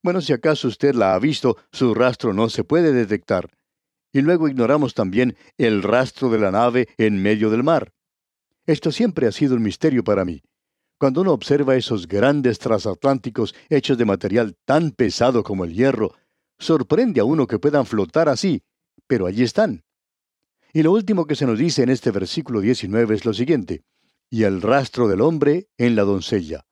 Bueno, 0.00 0.20
si 0.20 0.32
acaso 0.32 0.68
usted 0.68 0.94
la 0.94 1.16
ha 1.16 1.18
visto, 1.18 1.56
su 1.72 1.92
rastro 1.92 2.32
no 2.32 2.48
se 2.48 2.62
puede 2.62 2.92
detectar. 2.92 3.50
Y 4.12 4.20
luego 4.20 4.46
ignoramos 4.46 4.94
también 4.94 5.36
el 5.58 5.82
rastro 5.82 6.28
de 6.28 6.38
la 6.38 6.52
nave 6.52 6.86
en 6.98 7.20
medio 7.20 7.50
del 7.50 7.64
mar. 7.64 7.92
Esto 8.64 8.92
siempre 8.92 9.26
ha 9.26 9.32
sido 9.32 9.56
un 9.56 9.64
misterio 9.64 10.04
para 10.04 10.24
mí. 10.24 10.40
Cuando 11.00 11.22
uno 11.22 11.32
observa 11.32 11.74
esos 11.74 12.06
grandes 12.06 12.60
transatlánticos 12.60 13.56
hechos 13.70 13.98
de 13.98 14.04
material 14.04 14.56
tan 14.64 14.92
pesado 14.92 15.42
como 15.42 15.64
el 15.64 15.74
hierro, 15.74 16.12
sorprende 16.60 17.20
a 17.20 17.24
uno 17.24 17.48
que 17.48 17.58
puedan 17.58 17.86
flotar 17.86 18.28
así, 18.28 18.62
pero 19.08 19.26
allí 19.26 19.42
están. 19.42 19.82
Y 20.76 20.82
lo 20.82 20.92
último 20.92 21.24
que 21.24 21.36
se 21.36 21.46
nos 21.46 21.58
dice 21.58 21.84
en 21.84 21.88
este 21.88 22.10
versículo 22.10 22.60
19 22.60 23.14
es 23.14 23.24
lo 23.24 23.32
siguiente, 23.32 23.82
y 24.28 24.42
el 24.42 24.60
rastro 24.60 25.08
del 25.08 25.22
hombre 25.22 25.70
en 25.78 25.96
la 25.96 26.02
doncella. 26.02 26.66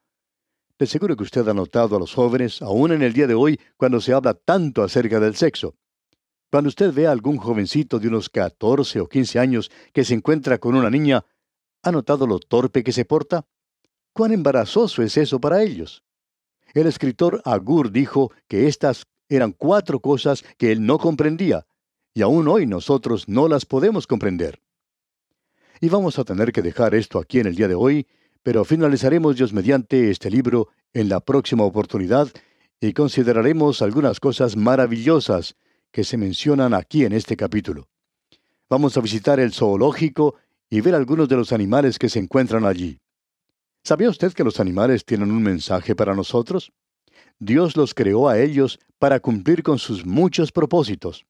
De 0.78 0.84
seguro 0.84 1.16
que 1.16 1.22
usted 1.22 1.48
ha 1.48 1.54
notado 1.54 1.96
a 1.96 1.98
los 1.98 2.12
jóvenes, 2.12 2.60
aún 2.60 2.92
en 2.92 3.00
el 3.00 3.14
día 3.14 3.26
de 3.26 3.32
hoy, 3.32 3.58
cuando 3.78 4.02
se 4.02 4.12
habla 4.12 4.34
tanto 4.34 4.82
acerca 4.82 5.20
del 5.20 5.36
sexo. 5.36 5.76
Cuando 6.50 6.68
usted 6.68 6.92
ve 6.92 7.06
a 7.06 7.12
algún 7.12 7.38
jovencito 7.38 7.98
de 7.98 8.08
unos 8.08 8.28
14 8.28 9.00
o 9.00 9.08
15 9.08 9.38
años 9.38 9.70
que 9.94 10.04
se 10.04 10.12
encuentra 10.12 10.58
con 10.58 10.74
una 10.74 10.90
niña, 10.90 11.24
¿ha 11.82 11.90
notado 11.90 12.26
lo 12.26 12.40
torpe 12.40 12.84
que 12.84 12.92
se 12.92 13.06
porta? 13.06 13.46
¿Cuán 14.12 14.32
embarazoso 14.32 15.02
es 15.02 15.16
eso 15.16 15.40
para 15.40 15.62
ellos? 15.62 16.02
El 16.74 16.88
escritor 16.88 17.40
Agur 17.46 17.90
dijo 17.90 18.32
que 18.48 18.68
estas 18.68 19.06
eran 19.30 19.52
cuatro 19.52 20.00
cosas 20.00 20.44
que 20.58 20.72
él 20.72 20.84
no 20.84 20.98
comprendía, 20.98 21.64
y 22.14 22.22
aún 22.22 22.46
hoy 22.46 22.66
nosotros 22.66 23.28
no 23.28 23.48
las 23.48 23.66
podemos 23.66 24.06
comprender. 24.06 24.60
Y 25.80 25.88
vamos 25.88 26.18
a 26.18 26.24
tener 26.24 26.52
que 26.52 26.62
dejar 26.62 26.94
esto 26.94 27.18
aquí 27.18 27.40
en 27.40 27.48
el 27.48 27.56
día 27.56 27.68
de 27.68 27.74
hoy, 27.74 28.06
pero 28.44 28.64
finalizaremos 28.64 29.36
Dios 29.36 29.52
mediante 29.52 30.10
este 30.10 30.30
libro 30.30 30.68
en 30.92 31.08
la 31.08 31.18
próxima 31.20 31.64
oportunidad 31.64 32.28
y 32.80 32.92
consideraremos 32.92 33.82
algunas 33.82 34.20
cosas 34.20 34.56
maravillosas 34.56 35.56
que 35.90 36.04
se 36.04 36.16
mencionan 36.16 36.72
aquí 36.72 37.04
en 37.04 37.12
este 37.12 37.36
capítulo. 37.36 37.88
Vamos 38.70 38.96
a 38.96 39.00
visitar 39.00 39.40
el 39.40 39.52
zoológico 39.52 40.36
y 40.70 40.80
ver 40.80 40.94
algunos 40.94 41.28
de 41.28 41.36
los 41.36 41.52
animales 41.52 41.98
que 41.98 42.08
se 42.08 42.20
encuentran 42.20 42.64
allí. 42.64 43.00
¿Sabía 43.82 44.08
usted 44.08 44.32
que 44.32 44.44
los 44.44 44.60
animales 44.60 45.04
tienen 45.04 45.30
un 45.30 45.42
mensaje 45.42 45.94
para 45.94 46.14
nosotros? 46.14 46.72
Dios 47.38 47.76
los 47.76 47.92
creó 47.92 48.28
a 48.28 48.38
ellos 48.38 48.78
para 48.98 49.20
cumplir 49.20 49.62
con 49.62 49.78
sus 49.78 50.06
muchos 50.06 50.52
propósitos. 50.52 51.26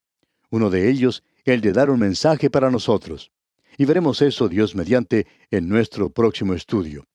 Uno 0.54 0.70
de 0.70 0.88
ellos, 0.88 1.24
el 1.44 1.60
de 1.60 1.72
dar 1.72 1.90
un 1.90 1.98
mensaje 1.98 2.48
para 2.48 2.70
nosotros. 2.70 3.32
Y 3.76 3.86
veremos 3.86 4.22
eso, 4.22 4.48
Dios 4.48 4.76
mediante, 4.76 5.26
en 5.50 5.68
nuestro 5.68 6.10
próximo 6.10 6.54
estudio. 6.54 7.08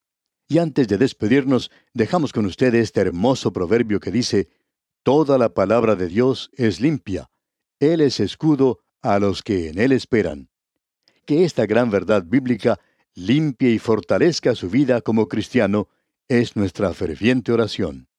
Y 0.50 0.58
antes 0.58 0.90
de 0.90 0.98
despedirnos, 0.98 1.72
dejamos 1.94 2.34
con 2.34 2.46
ustedes 2.46 2.84
este 2.84 3.00
hermoso 3.00 3.54
proverbio 3.54 4.02
que 4.02 4.12
dice, 4.12 4.50
Toda 5.04 5.38
la 5.38 5.54
palabra 5.54 5.96
de 5.96 6.08
Dios 6.08 6.52
es 6.58 6.82
limpia. 6.82 7.30
Él 7.80 8.02
es 8.02 8.20
escudo 8.20 8.80
a 9.02 9.20
los 9.20 9.42
que 9.42 9.70
en 9.70 9.80
Él 9.80 9.94
esperan. 9.94 10.50
Que 11.24 11.46
esta 11.46 11.66
gran 11.66 11.90
verdad 11.90 12.26
bíblica 12.26 12.78
limpie 13.16 13.70
y 13.70 13.80
fortalezca 13.80 14.54
su 14.54 14.70
vida 14.70 15.00
como 15.00 15.30
cristiano 15.30 15.88
es 16.28 16.58
nuestra 16.58 16.94
ferviente 16.94 17.54
oración. 17.54 18.10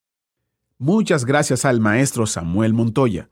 Muchas 0.79 1.27
gracias 1.27 1.67
al 1.67 1.79
maestro 1.79 2.27
Samuel 2.27 2.73
Montoya. 2.73 3.29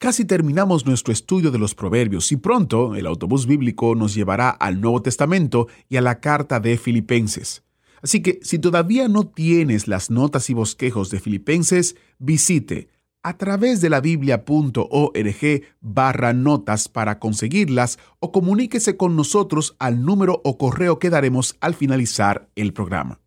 Casi 0.00 0.24
terminamos 0.24 0.86
nuestro 0.86 1.12
estudio 1.12 1.50
de 1.50 1.58
los 1.58 1.74
proverbios 1.74 2.30
y 2.30 2.36
pronto 2.36 2.94
el 2.94 3.04
autobús 3.04 3.46
bíblico 3.46 3.96
nos 3.96 4.14
llevará 4.14 4.48
al 4.48 4.80
Nuevo 4.80 5.02
Testamento 5.02 5.66
y 5.88 5.96
a 5.96 6.00
la 6.00 6.20
carta 6.20 6.60
de 6.60 6.78
Filipenses. 6.78 7.64
Así 8.00 8.22
que 8.22 8.38
si 8.42 8.60
todavía 8.60 9.08
no 9.08 9.26
tienes 9.26 9.88
las 9.88 10.08
notas 10.08 10.50
y 10.50 10.54
bosquejos 10.54 11.10
de 11.10 11.18
Filipenses, 11.18 11.96
visite 12.20 12.90
a 13.24 13.36
través 13.36 13.80
de 13.80 13.90
la 13.90 14.00
biblia.org 14.00 15.62
barra 15.80 16.32
notas 16.32 16.88
para 16.88 17.18
conseguirlas 17.18 17.98
o 18.20 18.30
comuníquese 18.30 18.96
con 18.96 19.16
nosotros 19.16 19.74
al 19.80 20.04
número 20.04 20.40
o 20.44 20.58
correo 20.58 21.00
que 21.00 21.10
daremos 21.10 21.56
al 21.60 21.74
finalizar 21.74 22.48
el 22.54 22.72
programa. 22.72 23.18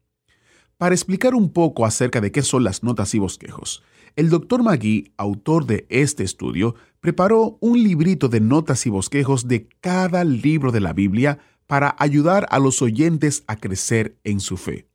Para 0.78 0.96
explicar 0.96 1.36
un 1.36 1.52
poco 1.52 1.86
acerca 1.86 2.22
de 2.22 2.32
qué 2.32 2.42
son 2.42 2.64
las 2.64 2.82
notas 2.82 3.14
y 3.14 3.20
bosquejos, 3.20 3.84
el 4.16 4.30
doctor 4.30 4.64
Magui, 4.64 5.14
autor 5.18 5.66
de 5.66 5.86
este 5.90 6.24
estudio, 6.24 6.76
preparó 7.00 7.58
un 7.62 7.82
librito 7.82 8.30
de 8.30 8.40
notas 8.40 8.86
y 8.86 8.90
bosquejos 8.90 9.48
de 9.48 9.68
cada 9.80 10.24
libro 10.24 10.72
de 10.72 10.82
la 10.82 10.94
Biblia 10.94 11.40
para 11.68 11.96
ayudar 12.00 12.48
a 12.50 12.60
los 12.60 12.82
oyentes 12.82 13.44
a 13.48 13.56
crecer 13.56 14.18
en 14.24 14.40
su 14.40 14.58
fe. 14.58 14.88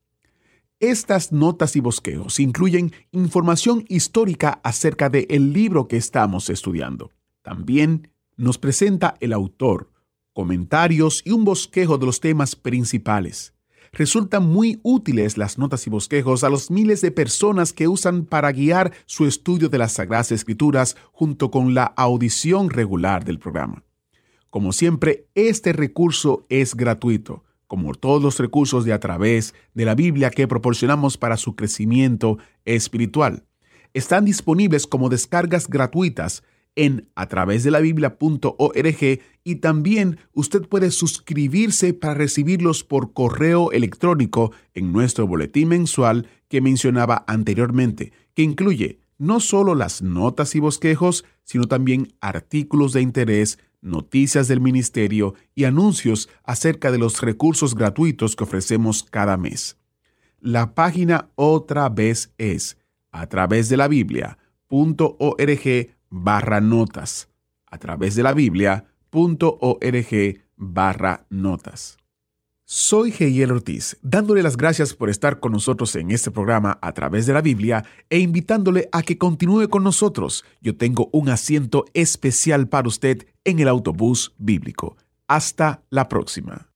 Estas 0.78 1.32
notas 1.32 1.74
y 1.74 1.80
bosquejos 1.80 2.38
incluyen 2.38 2.92
información 3.10 3.84
histórica 3.88 4.60
acerca 4.62 5.08
del 5.08 5.26
el 5.30 5.52
libro 5.52 5.88
que 5.88 5.96
estamos 5.96 6.50
estudiando. 6.50 7.10
También 7.42 8.10
nos 8.36 8.58
presenta 8.58 9.14
el 9.20 9.32
autor, 9.32 9.90
comentarios 10.34 11.22
y 11.24 11.30
un 11.30 11.44
bosquejo 11.44 11.96
de 11.96 12.06
los 12.06 12.20
temas 12.20 12.56
principales 12.56 13.55
resultan 13.96 14.46
muy 14.46 14.78
útiles 14.82 15.38
las 15.38 15.56
notas 15.56 15.86
y 15.86 15.90
bosquejos 15.90 16.44
a 16.44 16.50
los 16.50 16.70
miles 16.70 17.00
de 17.00 17.10
personas 17.10 17.72
que 17.72 17.88
usan 17.88 18.26
para 18.26 18.52
guiar 18.52 18.92
su 19.06 19.26
estudio 19.26 19.70
de 19.70 19.78
las 19.78 19.92
Sagradas 19.92 20.32
Escrituras 20.32 20.96
junto 21.12 21.50
con 21.50 21.72
la 21.72 21.84
audición 21.84 22.68
regular 22.68 23.24
del 23.24 23.38
programa. 23.38 23.84
Como 24.50 24.72
siempre, 24.72 25.28
este 25.34 25.72
recurso 25.72 26.44
es 26.50 26.74
gratuito, 26.74 27.44
como 27.66 27.94
todos 27.94 28.22
los 28.22 28.38
recursos 28.38 28.84
de 28.84 28.92
a 28.92 29.00
través 29.00 29.54
de 29.72 29.86
la 29.86 29.94
Biblia 29.94 30.28
que 30.30 30.46
proporcionamos 30.46 31.16
para 31.16 31.38
su 31.38 31.56
crecimiento 31.56 32.36
espiritual. 32.66 33.44
Están 33.94 34.26
disponibles 34.26 34.86
como 34.86 35.08
descargas 35.08 35.68
gratuitas 35.68 36.42
en 36.76 37.08
a 37.14 37.26
través 37.26 37.64
de 37.64 37.72
la 37.72 37.80
biblia.org 37.80 39.20
y 39.42 39.54
también 39.56 40.18
usted 40.32 40.68
puede 40.68 40.90
suscribirse 40.90 41.94
para 41.94 42.14
recibirlos 42.14 42.84
por 42.84 43.12
correo 43.12 43.72
electrónico 43.72 44.52
en 44.74 44.92
nuestro 44.92 45.26
boletín 45.26 45.68
mensual 45.68 46.28
que 46.48 46.60
mencionaba 46.60 47.24
anteriormente, 47.26 48.12
que 48.34 48.42
incluye 48.42 49.00
no 49.18 49.40
solo 49.40 49.74
las 49.74 50.02
notas 50.02 50.54
y 50.54 50.60
bosquejos, 50.60 51.24
sino 51.42 51.66
también 51.66 52.12
artículos 52.20 52.92
de 52.92 53.00
interés, 53.00 53.58
noticias 53.80 54.48
del 54.48 54.60
ministerio 54.60 55.34
y 55.54 55.64
anuncios 55.64 56.28
acerca 56.44 56.90
de 56.90 56.98
los 56.98 57.22
recursos 57.22 57.74
gratuitos 57.74 58.36
que 58.36 58.44
ofrecemos 58.44 59.04
cada 59.04 59.36
mes. 59.36 59.78
La 60.40 60.74
página 60.74 61.30
otra 61.34 61.88
vez 61.88 62.32
es 62.36 62.76
a 63.10 63.26
través 63.28 63.68
de 63.68 63.78
la 63.78 63.88
biblia.org 63.88 65.95
barra 66.10 66.60
notas 66.60 67.28
a 67.66 67.78
través 67.78 68.14
de 68.14 68.22
la 68.22 68.32
biblia.org 68.32 68.86
barra 70.56 71.26
notas. 71.30 71.98
Soy 72.68 73.12
Geiel 73.12 73.52
Ortiz, 73.52 73.96
dándole 74.02 74.42
las 74.42 74.56
gracias 74.56 74.92
por 74.92 75.08
estar 75.08 75.38
con 75.38 75.52
nosotros 75.52 75.94
en 75.94 76.10
este 76.10 76.32
programa 76.32 76.80
a 76.82 76.92
través 76.92 77.24
de 77.24 77.32
la 77.32 77.40
Biblia 77.40 77.84
e 78.10 78.18
invitándole 78.18 78.88
a 78.90 79.02
que 79.02 79.18
continúe 79.18 79.68
con 79.68 79.84
nosotros. 79.84 80.44
Yo 80.60 80.76
tengo 80.76 81.08
un 81.12 81.28
asiento 81.28 81.84
especial 81.94 82.68
para 82.68 82.88
usted 82.88 83.28
en 83.44 83.60
el 83.60 83.68
autobús 83.68 84.34
bíblico. 84.36 84.96
Hasta 85.28 85.84
la 85.90 86.08
próxima. 86.08 86.75